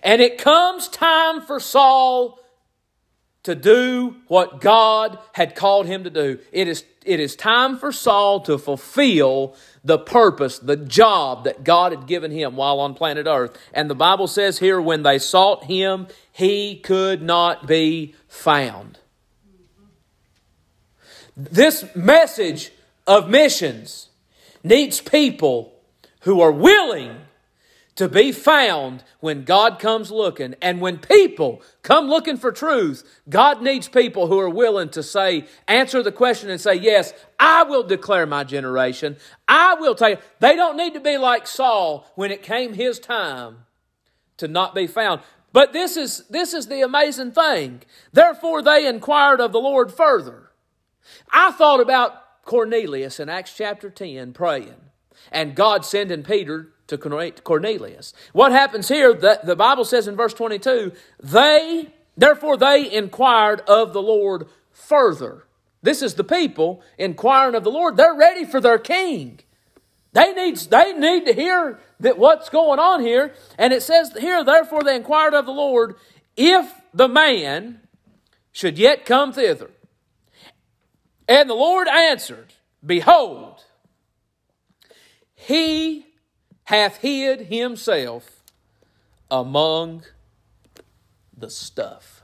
And 0.04 0.22
it 0.22 0.38
comes 0.38 0.88
time 0.88 1.42
for 1.42 1.60
Saul 1.60 2.40
to 3.44 3.56
do 3.56 4.18
what 4.28 4.62
God 4.62 5.18
had 5.34 5.56
called 5.56 5.88
him 5.88 6.04
to 6.04 6.10
do. 6.10 6.40
It 6.52 6.68
is, 6.68 6.84
it 7.06 7.20
is 7.20 7.36
time 7.36 7.78
for 7.78 7.92
Saul 7.92 8.42
to 8.42 8.58
fulfill 8.58 9.56
the 9.84 9.98
purpose, 9.98 10.60
the 10.60 10.78
job 10.78 11.46
that 11.46 11.64
God 11.64 11.92
had 11.92 12.06
given 12.06 12.32
him 12.32 12.56
while 12.56 12.80
on 12.80 12.94
planet 12.94 13.26
Earth. 13.28 13.58
And 13.74 13.90
the 13.90 13.96
Bible 13.96 14.28
says 14.28 14.60
here, 14.60 14.80
when 14.80 15.02
they 15.04 15.18
sought 15.18 15.64
him, 15.64 16.08
he 16.32 16.78
could 16.78 17.22
not 17.24 17.66
be 17.66 18.16
found. 18.28 19.00
This 21.36 21.84
message 21.96 22.72
of 23.08 23.30
missions 23.30 24.10
needs 24.64 25.02
people 25.02 25.74
who 26.22 26.42
are 26.42 26.52
willing 26.52 27.16
to 27.96 28.08
be 28.08 28.32
found 28.32 29.04
when 29.20 29.44
God 29.44 29.80
comes 29.80 30.12
looking. 30.12 30.56
And 30.62 30.82
when 30.82 30.98
people 30.98 31.62
come 31.84 32.08
looking 32.08 32.38
for 32.38 32.52
truth, 32.52 33.04
God 33.30 33.62
needs 33.62 33.88
people 33.88 34.28
who 34.28 34.40
are 34.40 34.50
willing 34.50 34.90
to 34.90 35.04
say, 35.04 35.46
answer 35.68 36.02
the 36.02 36.12
question 36.12 36.50
and 36.50 36.62
say, 36.62 36.76
Yes, 36.76 37.14
I 37.40 37.64
will 37.64 37.84
declare 37.84 38.26
my 38.26 38.44
generation. 38.44 39.18
I 39.48 39.76
will 39.76 39.96
take. 39.96 40.20
They 40.40 40.56
don't 40.56 40.78
need 40.78 40.94
to 40.94 41.00
be 41.00 41.18
like 41.18 41.48
Saul 41.48 42.10
when 42.16 42.32
it 42.32 42.44
came 42.44 42.74
his 42.74 43.00
time 43.00 43.66
to 44.38 44.48
not 44.48 44.74
be 44.74 44.88
found. 44.88 45.22
But 45.54 45.74
this 45.74 45.98
is, 45.98 46.24
this 46.30 46.54
is 46.54 46.68
the 46.68 46.82
amazing 46.82 47.34
thing. 47.34 47.82
Therefore, 48.14 48.62
they 48.62 48.88
inquired 48.88 49.42
of 49.42 49.52
the 49.52 49.60
Lord 49.60 49.92
further. 49.92 50.52
I 51.30 51.52
thought 51.52 51.82
about 51.82 52.46
Cornelius 52.46 53.20
in 53.20 53.28
Acts 53.30 53.54
chapter 53.56 53.90
10 53.90 54.34
praying, 54.34 54.76
and 55.32 55.56
God 55.56 55.86
sending 55.86 56.24
Peter 56.24 56.70
to 56.92 57.42
Cornelius. 57.44 58.14
What 58.34 58.52
happens 58.52 58.88
here, 58.88 59.14
the, 59.14 59.40
the 59.44 59.56
Bible 59.56 59.86
says 59.86 60.08
in 60.08 60.16
verse 60.16 60.34
22, 60.34 60.92
they, 61.22 61.88
therefore 62.16 62.58
they 62.58 62.92
inquired 62.92 63.62
of 63.62 63.94
the 63.94 64.02
Lord 64.02 64.48
further. 64.72 65.46
This 65.82 66.02
is 66.02 66.14
the 66.14 66.24
people 66.24 66.82
inquiring 66.98 67.56
of 67.56 67.64
the 67.64 67.72
Lord. 67.72 67.98
They're 67.98 68.16
ready 68.16 68.46
for 68.46 68.62
their 68.62 68.78
king. 68.78 69.40
They 70.14 70.34
need, 70.34 70.58
they 70.58 70.94
need 70.94 71.26
to 71.26 71.34
hear 71.34 71.80
that 72.02 72.18
what's 72.18 72.50
going 72.50 72.80
on 72.80 73.02
here. 73.02 73.34
And 73.58 73.74
it 73.74 73.82
says 73.82 74.12
here, 74.20 74.44
therefore 74.44 74.84
they 74.84 74.96
inquired 74.96 75.34
of 75.34 75.46
the 75.46 75.54
Lord, 75.54 75.96
if 76.36 76.72
the 76.94 77.08
man 77.08 77.82
should 78.52 78.78
yet 78.78 79.06
come 79.06 79.32
thither. 79.32 79.72
And 81.28 81.50
the 81.50 81.56
Lord 81.56 81.88
answered, 81.88 82.54
Behold, 82.86 83.64
he 85.36 86.06
hath 86.72 86.98
hid 87.00 87.48
himself 87.48 88.44
among 89.30 90.04
the 91.38 91.50
stuff. 91.50 92.24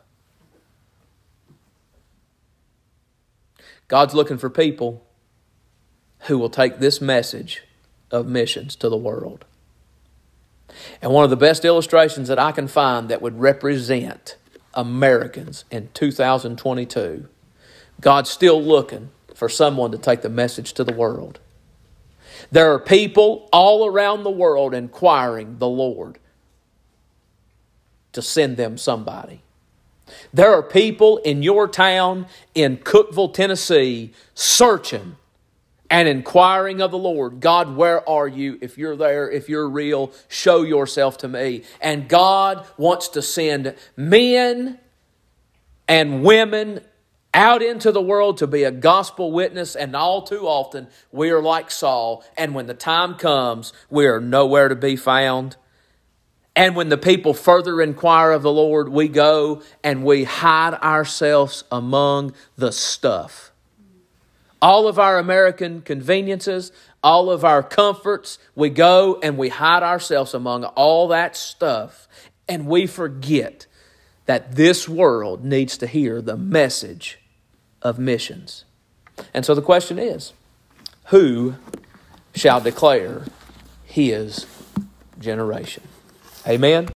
God's 3.90 4.14
looking 4.14 4.38
for 4.38 4.50
people 4.50 5.06
who 6.22 6.38
will 6.38 6.50
take 6.50 6.80
this 6.80 7.02
message 7.02 7.64
of 8.10 8.26
missions 8.26 8.78
to 8.78 8.88
the 8.88 8.96
world. 8.96 9.44
And 11.02 11.12
one 11.12 11.26
of 11.26 11.30
the 11.30 11.36
best 11.36 11.66
illustrations 11.66 12.30
that 12.30 12.40
I 12.40 12.54
can 12.54 12.70
find 12.70 13.10
that 13.10 13.22
would 13.22 13.38
represent 13.38 14.38
Americans 14.74 15.66
in 15.70 15.90
2022, 15.94 17.28
God's 18.00 18.30
still 18.30 18.64
looking 18.64 19.10
for 19.36 19.50
someone 19.50 19.92
to 19.92 19.98
take 19.98 20.22
the 20.22 20.30
message 20.30 20.72
to 20.74 20.86
the 20.86 20.94
world. 20.94 21.42
There 22.52 22.73
are 22.73 22.80
people 22.80 23.50
all 23.52 23.88
around 23.88 24.23
the 24.23 24.30
world 24.30 24.73
inquiring 24.73 25.58
the 25.58 25.67
Lord 25.67 26.19
to 28.13 28.21
send 28.21 28.58
them 28.58 28.78
somebody. 28.78 29.41
There 30.34 30.54
are 30.54 30.63
people 30.63 31.17
in 31.17 31.43
your 31.43 31.67
town 31.67 32.28
in 32.56 32.78
Cookeville, 32.78 33.34
Tennessee, 33.34 34.13
searching 34.34 35.17
and 35.89 36.08
inquiring 36.08 36.82
of 36.82 36.91
the 36.91 36.97
Lord 36.97 37.39
God, 37.39 37.76
where 37.76 38.08
are 38.10 38.28
you? 38.28 38.58
If 38.62 38.78
you're 38.78 38.95
there, 38.95 39.30
if 39.30 39.47
you're 39.47 39.69
real, 39.69 40.12
show 40.28 40.63
yourself 40.63 41.17
to 41.19 41.28
me. 41.28 41.63
And 41.82 42.10
God 42.10 42.65
wants 42.78 43.10
to 43.10 43.21
send 43.21 43.76
men 43.95 44.80
and 45.88 46.23
women 46.23 46.82
out 47.38 47.62
into 47.62 47.91
the 47.91 48.02
world 48.02 48.39
to 48.39 48.47
be 48.47 48.63
a 48.63 48.71
gospel 48.71 49.32
witness, 49.32 49.76
and 49.76 49.95
all 49.95 50.23
too 50.23 50.47
often 50.47 50.88
we 51.12 51.30
are 51.30 51.41
like 51.41 51.69
Saul, 51.69 52.26
and 52.36 52.56
when 52.56 52.65
the 52.65 52.73
time 52.73 53.13
comes, 53.13 53.73
we 53.91 54.08
are 54.08 54.19
nowhere 54.19 54.69
to 54.69 54.76
be 54.76 54.95
found. 54.95 55.56
And 56.56 56.76
when 56.76 56.89
the 56.89 56.97
people 56.97 57.36
further 57.36 57.80
inquire 57.80 58.32
of 58.32 58.41
the 58.41 58.52
Lord, 58.52 58.89
we 58.89 59.08
go 59.08 59.62
and 59.84 60.04
we 60.04 60.23
hide 60.23 60.73
ourselves 60.73 61.63
among 61.71 62.34
the 62.58 62.71
stuff. 62.71 63.52
All 64.60 64.88
of 64.88 64.97
our 64.97 65.19
American 65.19 65.82
conveniences, 65.82 66.71
all 67.04 67.30
of 67.30 67.45
our 67.45 67.62
comforts, 67.62 68.39
we 68.56 68.71
go 68.71 69.19
and 69.21 69.38
we 69.38 69.50
hide 69.50 69.84
ourselves 69.84 70.34
among 70.34 70.63
all 70.63 71.10
that 71.10 71.38
stuff, 71.38 72.08
and 72.50 72.65
we 72.65 72.88
forget 72.88 73.67
that 74.26 74.56
this 74.56 74.89
world 74.89 75.45
needs 75.45 75.78
to 75.78 75.86
hear 75.86 76.19
the 76.19 76.36
message 76.36 77.19
of 77.82 78.00
missions. 78.00 78.66
And 79.34 79.46
so 79.46 79.56
the 79.56 79.62
question 79.62 79.98
is 80.00 80.34
who 81.06 81.56
shall 82.36 82.62
declare 82.62 83.24
his 83.86 84.46
generation? 85.20 85.84
Amen. 86.48 86.90